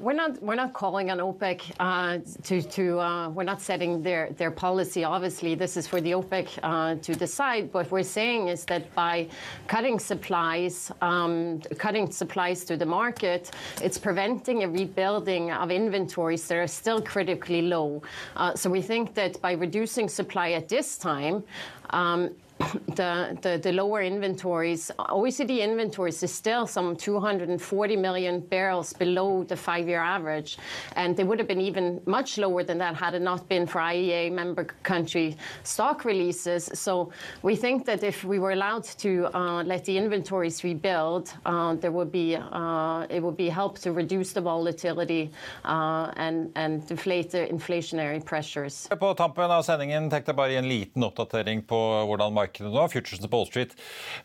We're 0.00 0.14
not 0.14 0.42
we're 0.42 0.54
not 0.54 0.72
calling 0.72 1.10
on 1.10 1.18
OPEC 1.18 1.72
uh, 1.78 2.20
to 2.44 2.62
to 2.62 2.98
uh, 2.98 3.28
we're 3.28 3.44
not 3.44 3.60
setting 3.60 4.02
their 4.02 4.30
their 4.38 4.50
policy. 4.50 5.04
Obviously, 5.04 5.54
this 5.54 5.76
is 5.76 5.86
for 5.86 6.00
the 6.00 6.12
OPEC 6.12 6.58
uh, 6.62 6.94
to 7.02 7.14
decide. 7.14 7.70
What 7.74 7.90
we're 7.90 8.02
saying 8.02 8.48
is 8.48 8.64
that 8.64 8.94
by 8.94 9.28
cutting 9.66 9.98
supplies, 9.98 10.90
um, 11.02 11.60
cutting 11.76 12.10
supplies 12.10 12.64
to 12.64 12.78
the 12.78 12.86
market, 12.86 13.50
it's 13.82 13.98
preventing 13.98 14.64
a 14.64 14.68
rebuilding 14.68 15.50
of 15.50 15.70
inventories 15.70 16.48
that 16.48 16.56
are 16.56 16.66
still 16.66 17.02
critically 17.02 17.60
low. 17.60 18.02
Uh, 18.36 18.54
so 18.54 18.70
we 18.70 18.80
think 18.80 19.12
that 19.14 19.38
by 19.42 19.52
reducing 19.52 20.08
supply 20.08 20.52
at 20.52 20.66
this 20.68 20.96
time. 20.96 21.44
Um, 21.90 22.30
the, 22.96 23.72
lower 23.72 24.02
inventories, 24.02 24.90
OECD 24.98 25.60
inventories 25.60 26.22
is 26.22 26.32
still 26.32 26.66
some 26.66 26.96
240 26.96 27.96
million 27.96 28.40
barrels 28.40 28.92
below 28.92 29.44
the 29.44 29.56
five-year 29.56 30.00
average, 30.00 30.58
and 30.96 31.16
they 31.16 31.24
would 31.24 31.38
have 31.38 31.48
been 31.48 31.60
even 31.60 32.00
much 32.06 32.38
lower 32.38 32.62
than 32.64 32.78
that 32.78 32.94
had 32.94 33.14
it 33.14 33.22
not 33.22 33.48
been 33.48 33.66
for 33.66 33.80
IEA 33.80 34.32
member 34.32 34.64
country 34.82 35.36
stock 35.62 36.04
releases. 36.04 36.70
So 36.74 37.12
we 37.42 37.56
think 37.56 37.86
that 37.86 38.02
if 38.02 38.24
we 38.24 38.38
were 38.38 38.52
allowed 38.52 38.84
to 38.98 39.28
uh, 39.34 39.62
let 39.62 39.84
the 39.84 39.96
inventories 39.96 40.62
rebuild, 40.64 41.32
uh, 41.46 41.74
there 41.74 41.92
would 41.92 42.12
be 42.12 42.36
uh, 42.36 43.06
it 43.08 43.22
would 43.22 43.36
be 43.36 43.48
help 43.48 43.78
to 43.78 43.92
reduce 43.92 44.32
the 44.32 44.40
volatility 44.40 45.30
and, 45.64 46.50
and 46.56 46.86
deflate 46.86 47.30
the 47.30 47.46
inflationary 47.46 48.24
pressures. 48.24 48.88
På 49.00 49.14
tampen 49.14 49.50
av 49.50 49.62
sendingen 49.62 50.10
tenkte 50.10 50.32
jeg 50.32 50.36
bare 50.36 50.52
gi 50.52 50.60
en 50.60 50.68
liten 50.68 51.04
oppdatering 51.06 51.62
på 51.62 51.80
hvordan 52.08 52.34
markedet 52.34 52.49
nå. 52.58 52.86
Futuresene 52.90 53.28
på 53.30 53.38
Wall 53.38 53.46
Street 53.46 53.74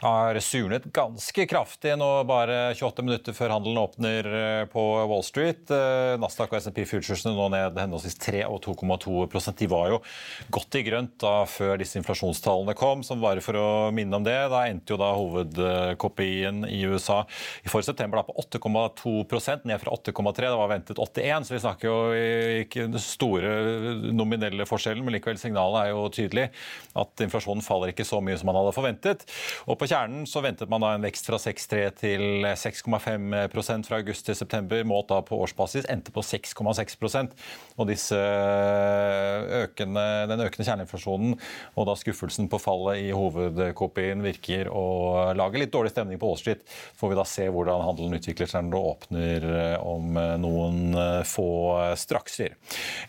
har 0.02 0.40
surnet 0.42 0.88
ganske 0.96 1.46
kraftig 1.50 1.94
nå 2.00 2.10
bare 2.28 2.74
28 2.74 3.06
minutter 3.06 3.36
før 3.38 3.54
handelen 3.54 3.82
åpner 3.84 4.30
eh, 4.40 4.64
på 4.72 4.84
Wall 5.12 5.24
Street. 5.28 5.70
Eh, 5.70 6.16
Nasdaq 6.22 6.54
og 6.54 6.64
SMP 6.64 6.82
Futuresene 6.90 7.36
nå 7.38 7.48
ned 7.54 7.78
henholdsvis 7.78 8.18
3 8.26 8.44
og 8.50 8.62
2,2% 8.66 9.62
De 9.62 9.70
var 9.72 9.92
jo 9.94 10.02
godt 10.56 10.80
i 10.80 10.84
grønt 10.88 11.16
da 11.22 11.36
før 11.50 11.78
disse 11.82 12.00
inflasjonstallene 12.02 12.76
kom, 12.78 13.04
som 13.06 13.22
bare 13.22 13.44
for 13.46 13.60
å 13.60 13.68
minne 13.96 14.18
om 14.18 14.26
det. 14.26 14.38
Da 14.52 14.66
endte 14.70 14.96
jo 14.96 15.00
da 15.02 15.12
hovedkopien 15.14 16.66
i 16.70 16.82
USA 16.90 17.22
i 17.64 17.72
forrige 17.72 17.92
september 17.92 18.22
da 18.22 18.26
på 18.28 18.36
8,2% 18.42 19.70
ned 19.70 19.82
fra 19.84 19.96
8,3. 19.96 20.50
Det 20.50 20.60
var 20.60 20.72
ventet 20.72 21.02
81, 21.02 21.48
så 21.48 21.56
vi 21.56 21.64
snakker 21.64 21.92
jo 21.92 22.26
ikke 22.66 22.88
den 22.90 23.02
store 23.02 23.54
nominelle 24.16 24.68
forskjellen, 24.70 25.06
men 25.06 25.16
likevel 25.18 25.40
signalet 25.42 25.86
er 25.86 25.94
jo 25.94 26.06
tydelig 26.14 26.48
at 26.96 27.26
inflasjonen 27.26 27.64
faller 27.66 27.92
ikke 27.92 28.08
så 28.08 28.15
så 28.16 28.22
mye 28.24 28.40
som 28.40 28.50
man 28.52 28.60
hadde 28.60 28.74
forventet. 28.76 29.26
Og 29.68 29.80
på 29.80 29.90
kjernen 29.92 30.26
så 30.30 30.44
ventet 30.46 30.72
man 30.72 30.84
da 30.84 30.94
en 30.96 31.06
vekst 31.06 31.28
fra 31.30 31.40
6,3 31.42 31.84
til 32.00 32.26
6,5% 32.48 33.90
fra 33.90 34.00
august 34.00 34.28
til 34.30 34.38
september, 34.38 34.84
målt 34.88 35.12
da 35.12 35.22
på 35.26 35.40
årsbasis, 35.46 35.90
endte 35.92 36.14
på 36.16 36.24
6,6% 36.26 37.36
Og 37.78 37.90
disse 37.90 38.18
økende, 39.66 40.06
den 40.32 40.44
økende 40.46 40.68
kjerneinflasjonen 40.68 41.36
og 41.76 41.88
da 41.90 41.96
skuffelsen 42.00 42.48
på 42.52 42.60
fallet 42.62 43.04
i 43.06 43.12
hovedkopien 43.16 44.22
virker 44.24 44.70
å 44.72 45.34
lage 45.38 45.60
litt 45.62 45.74
dårlig 45.74 45.92
stemning 45.94 46.20
på 46.22 46.30
Wall. 46.32 46.62
Får 47.00 47.12
vi 47.12 47.18
da 47.18 47.26
se 47.28 47.48
hvordan 47.52 47.84
handelen 47.86 48.18
utvikler 48.18 48.50
seg 48.50 48.68
når 48.68 48.76
det 48.76 48.82
åpner 48.92 49.48
om 49.82 50.20
noen 50.42 50.98
få 51.28 51.50
strakser. 52.00 52.56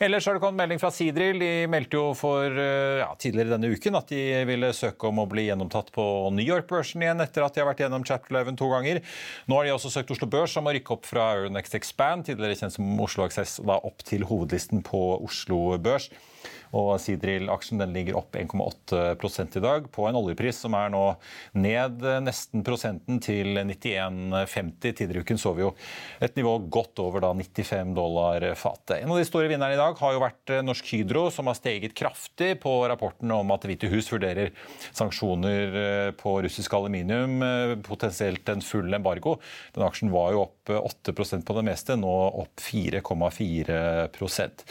Ellers 0.03 0.27
har 0.27 0.37
det 0.37 0.43
kommet 0.45 0.63
melding 0.63 0.83
fra 0.83 0.93
Sidril. 0.95 1.41
De 1.43 1.53
meldte 1.71 1.99
jo 1.99 2.11
for 2.19 2.51
ja, 2.51 3.09
tidligere 3.21 3.57
denne 3.57 3.73
uken 3.73 3.99
at 3.99 4.13
de 4.13 4.23
ville 4.49 4.73
søke 4.77 4.96
søke 4.97 5.11
om 5.11 5.21
å 5.21 5.29
bli 5.29 5.47
gjennomtatt 5.47 5.93
på 5.93 6.31
New 6.33 6.45
York-børsen 6.45 7.03
igjen 7.05 7.21
etter 7.21 7.45
at 7.45 7.55
de 7.55 7.61
har 7.61 7.69
vært 7.69 7.85
gjennom 7.85 8.05
Chapter 8.05 8.35
11 8.35 8.57
to 8.57 8.69
ganger. 8.73 9.03
Nå 9.47 9.59
har 9.59 9.67
de 9.67 9.75
også 9.75 9.93
søkt 9.93 10.11
Oslo 10.11 10.27
Børs 10.27 10.57
om 10.57 10.67
å 10.67 10.73
rykke 10.73 10.97
opp 10.97 11.07
fra 11.07 11.35
Euronext 11.37 11.77
Expand, 11.77 12.27
tidligere 12.27 12.57
kjent 12.57 12.77
som 12.77 13.01
Oslo 13.01 13.27
Access, 13.27 13.61
da 13.61 13.79
opp 13.85 14.03
til 14.07 14.25
hovedlisten 14.25 14.83
på 14.87 15.21
Oslo 15.21 15.77
Børs. 15.79 16.09
Og 16.77 16.93
Sidril-aksjen 17.01 17.81
den 17.81 17.95
ligger 17.97 18.19
opp 18.21 18.37
1,8 18.37 19.47
i 19.57 19.63
dag, 19.63 19.87
på 19.93 20.07
en 20.09 20.17
oljepris 20.19 20.59
som 20.65 20.75
er 20.77 20.91
nå 20.93 21.03
ned 21.57 22.05
nesten 22.25 22.65
prosenten 22.67 23.21
til 23.23 23.59
91,50. 23.59 24.87
Tidligere 24.87 25.25
uken 25.27 25.41
så 25.41 25.53
vi 25.57 25.65
jo 25.65 25.73
et 26.23 26.37
nivå 26.39 26.57
godt 26.73 27.01
over 27.03 27.25
da 27.25 27.33
95 27.37 27.95
dollar 27.97 28.45
fatet. 28.59 29.03
En 29.03 29.13
av 29.13 29.21
de 29.21 29.29
store 29.29 29.51
vinnerne 29.51 29.77
i 29.77 29.81
dag 29.81 29.99
har 30.01 30.15
jo 30.15 30.23
vært 30.23 30.53
eh, 30.53 30.65
Norsk 30.65 30.85
Hydro, 30.93 31.27
som 31.35 31.47
har 31.51 31.59
steget 31.59 31.97
kraftig 31.97 32.51
på 32.63 32.73
rapporten 32.91 33.33
om 33.35 33.53
at 33.55 33.65
Hvite 33.67 33.91
hus 33.93 34.07
vurderer 34.13 34.49
sanksjoner 34.97 35.65
eh, 35.83 36.11
på 36.19 36.31
russisk 36.45 36.71
aluminium, 36.79 37.35
eh, 37.43 37.75
potensielt 37.87 38.47
en 38.53 38.65
full 38.65 38.91
embargo. 38.97 39.33
Den 39.77 39.87
aksjen 39.87 40.13
var 40.15 40.29
jo 40.35 40.39
opp 40.47 40.63
8% 40.77 41.47
på 41.47 41.57
det 41.57 41.65
meste, 41.67 41.93
nå 41.99 42.15
opp 42.43 42.57
4,4% 42.63 44.65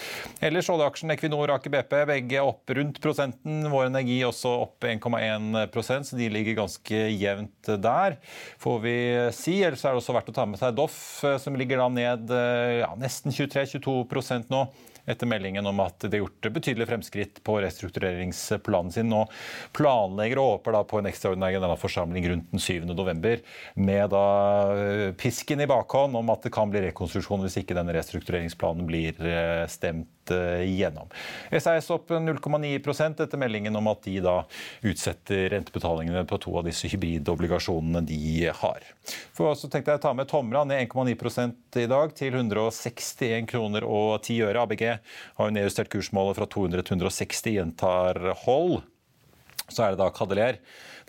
Ellers 0.44 0.70
oljeaksjen 0.72 1.12
Equinor 1.14 1.52
Aker 1.56 1.65
BP 1.74 1.94
begge 2.10 2.42
opp 2.44 2.72
rundt 2.78 2.98
prosenten. 3.04 3.66
Vår 3.72 3.90
Energi 3.90 4.18
også 4.28 4.52
opp 4.66 4.86
1,1% 4.88 6.10
så 6.10 6.20
de 6.20 6.32
ligger 6.32 6.60
ganske 6.62 7.04
jevnt 7.12 7.72
der, 7.82 8.18
får 8.62 8.82
vi 8.84 8.98
si. 9.36 9.60
Ellers 9.66 9.86
er 9.86 9.96
det 9.96 10.02
også 10.02 10.16
verdt 10.16 10.34
å 10.34 10.36
ta 10.36 10.48
med 10.50 10.62
seg 10.62 10.76
Doff, 10.78 10.98
eh, 11.26 11.38
som 11.42 11.58
ligger 11.58 11.82
da 11.82 11.88
ned 11.92 12.34
eh, 12.34 12.82
ja, 12.82 12.92
nesten 13.00 13.34
23-22% 13.36 14.52
nå 14.54 14.66
etter 15.06 15.30
meldingen 15.30 15.68
om 15.70 15.84
at 15.84 16.02
de 16.02 16.10
har 16.10 16.24
gjort 16.24 16.48
betydelige 16.56 16.90
fremskritt 16.90 17.42
på 17.46 17.60
restruktureringsplanen 17.62 18.90
sin. 18.96 19.14
og 19.14 19.30
planlegger 19.78 20.42
og 20.42 20.50
håper 20.56 20.74
da 20.74 20.82
på 20.88 20.98
en 20.98 21.10
ekstraordinær 21.12 21.54
generalforsamling 21.54 22.26
rundt 22.32 22.50
den 22.56 22.64
7. 22.64 22.88
november, 22.90 23.44
med 23.78 24.10
da 24.16 24.26
eh, 24.74 25.14
pisken 25.14 25.62
i 25.62 25.70
bakhånd 25.70 26.18
om 26.18 26.34
at 26.34 26.48
det 26.48 26.54
kan 26.56 26.74
bli 26.74 26.88
rekonstruksjon 26.88 27.46
hvis 27.46 27.60
ikke 27.62 27.78
denne 27.78 27.94
restruktureringsplanen 27.94 28.90
blir 28.90 29.22
stemt 29.70 30.10
gjennom. 30.32 31.12
SAS 31.52 31.90
opp 31.94 32.10
0,9% 32.10 33.24
etter 33.24 33.42
meldingen 33.42 33.76
om 33.76 33.90
at 33.92 34.04
de 34.08 34.18
da 34.24 34.36
utsetter 34.86 35.50
rentebetalingene 35.54 36.26
på 36.30 36.40
to 36.44 36.56
av 36.60 36.68
disse 36.70 36.90
hybridobligasjonene 36.92 38.04
de 38.08 38.50
har. 38.62 38.88
For 39.36 39.54
så 39.58 39.70
tenkte 39.72 39.94
jeg 39.94 40.02
å 40.02 40.06
ta 40.08 40.14
med 40.18 40.30
Tomra 40.32 40.64
ned 40.68 40.88
1,9 40.88 41.84
i 41.84 41.88
dag 41.92 42.16
til 42.18 42.40
161 42.40 43.50
kroner 43.52 43.86
og 43.88 44.18
10 44.22 44.42
øre. 44.50 44.66
ABG 44.66 44.84
har 44.90 45.50
jo 45.50 45.56
nedjustert 45.56 45.92
kursmålet 45.94 46.40
fra 46.40 46.50
200 46.50 46.86
til 46.86 47.00
160, 47.00 47.56
gjentar 47.60 48.22
hold. 48.46 48.82
Så 49.66 49.82
er 49.82 49.94
det 49.94 50.02
da 50.02 50.12
Cadeler, 50.14 50.60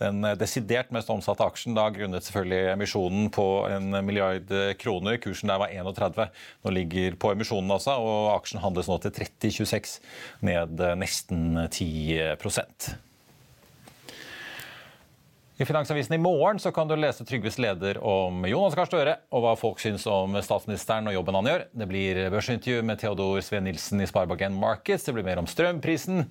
den 0.01 0.27
desidert 0.39 0.93
mest 0.95 1.11
omsatte 1.13 1.47
aksjen, 1.47 1.77
da 1.77 1.89
grunnet 1.95 2.27
selvfølgelig 2.27 2.73
emisjonen 2.75 3.31
på 3.35 3.47
en 3.71 3.91
milliard 4.07 4.53
kroner. 4.81 5.19
Kursen 5.23 5.53
der 5.53 5.63
var 5.63 5.73
31. 5.73 6.29
Nå 6.67 6.75
ligger 6.77 7.17
på 7.21 7.33
emisjonen 7.33 7.73
altså, 7.73 7.97
og 7.97 8.35
aksjen 8.37 8.63
handles 8.65 8.91
nå 8.91 9.01
til 9.05 9.15
30,26, 9.23 9.99
ned 10.47 10.87
nesten 11.01 11.63
10 11.71 12.37
i 15.59 15.65
Finansavisen 15.65 16.15
i 16.15 16.19
morgen 16.19 16.59
så 16.59 16.69
kan 16.73 16.89
du 16.89 16.93
lese 17.01 17.25
Trygves 17.25 17.57
leder 17.59 17.97
om 18.05 18.43
Jonas 18.45 18.75
Gahr 18.77 18.91
Støre 18.91 19.15
og 19.33 19.41
hva 19.41 19.55
folk 19.57 19.81
syns 19.81 20.05
om 20.13 20.37
statsministeren 20.45 21.09
og 21.09 21.17
jobben 21.17 21.39
han 21.39 21.49
gjør. 21.49 21.65
Det 21.73 21.89
blir 21.89 22.21
børsintervju 22.35 22.83
med 22.85 23.01
Theodor 23.01 23.41
Sve 23.41 23.63
Nilsen 23.65 24.05
i 24.05 24.09
Sparebank 24.11 24.53
Markets. 24.53 25.09
Det 25.09 25.17
blir 25.17 25.25
mer 25.25 25.41
om 25.41 25.49
strømprisen. 25.49 26.27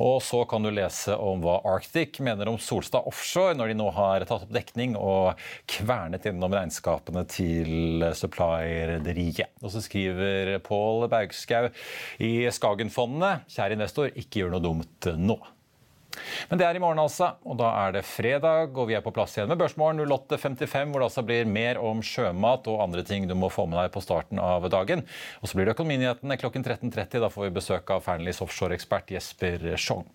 Og 0.00 0.16
så 0.24 0.40
kan 0.48 0.64
du 0.64 0.72
lese 0.72 1.12
om 1.20 1.44
hva 1.44 1.58
Arctic 1.68 2.16
mener 2.24 2.48
om 2.48 2.56
Solstad 2.56 3.04
Offshore 3.12 3.58
når 3.60 3.74
de 3.74 3.78
nå 3.82 3.92
har 3.92 4.24
tatt 4.24 4.48
opp 4.48 4.56
dekning 4.56 4.96
og 4.96 5.36
kvernet 5.68 6.24
gjennom 6.24 6.56
regnskapene 6.56 7.28
til 7.28 8.08
supply-rederiet. 8.16 9.52
Og 9.60 9.76
så 9.76 9.84
skriver 9.84 10.56
Pål 10.64 11.10
Baugskau 11.12 11.68
i 12.24 12.38
Skagenfondet 12.48 13.44
kjære 13.52 13.76
investor, 13.76 14.14
ikke 14.16 14.46
gjør 14.46 14.56
noe 14.56 14.64
dumt 14.72 15.12
nå. 15.20 15.42
Men 16.50 16.60
det 16.60 16.66
er 16.66 16.76
i 16.76 16.82
morgen, 16.82 17.00
altså. 17.02 17.32
Og 17.48 17.58
da 17.60 17.70
er 17.84 17.96
det 17.96 18.04
fredag, 18.06 18.76
og 18.76 18.88
vi 18.90 18.96
er 18.96 19.04
på 19.04 19.12
plass 19.14 19.36
igjen 19.36 19.50
med 19.50 19.60
Børsmorgen 19.60 20.02
08.55, 20.04 20.92
hvor 20.92 21.02
det 21.02 21.08
altså 21.08 21.24
blir 21.26 21.48
mer 21.48 21.80
om 21.82 22.02
sjømat 22.04 22.68
og 22.70 22.82
andre 22.84 23.04
ting 23.06 23.28
du 23.30 23.34
må 23.38 23.50
få 23.52 23.66
med 23.70 23.80
deg 23.80 23.92
på 23.94 24.02
starten 24.04 24.40
av 24.42 24.68
dagen. 24.72 25.04
Og 25.40 25.50
så 25.50 25.58
blir 25.58 25.68
det 25.68 25.76
Økonominyhetene 25.76 26.38
klokken 26.40 26.66
13.30. 26.66 27.22
Da 27.22 27.30
får 27.32 27.48
vi 27.48 27.54
besøk 27.58 27.94
av 27.94 28.04
Fearnleys 28.06 28.42
offshoreekspert 28.44 29.14
Jesper 29.16 29.72
Schjong. 29.80 30.06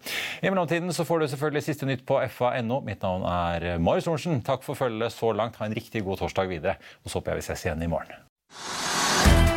I 0.41 0.51
mellomtiden 0.51 0.93
så 0.95 1.07
får 1.07 1.23
du 1.23 1.29
selvfølgelig 1.33 1.65
siste 1.69 1.89
nytt 1.89 2.05
på 2.07 2.21
fa.no. 2.33 2.81
Mitt 2.85 3.05
navn 3.05 3.27
er 3.31 3.69
Marius 3.81 4.09
Thorensen. 4.09 4.41
Takk 4.47 4.65
for 4.67 4.79
følget 4.79 5.15
så 5.15 5.33
langt. 5.35 5.59
Ha 5.61 5.69
en 5.69 5.77
riktig 5.77 6.05
god 6.07 6.23
torsdag 6.23 6.51
videre. 6.51 6.77
Og 7.03 7.11
så 7.11 7.19
håper 7.19 7.35
jeg 7.35 7.43
vi 7.43 7.49
ses 7.51 7.67
igjen 7.67 7.87
i 7.87 7.91
morgen. 7.91 9.56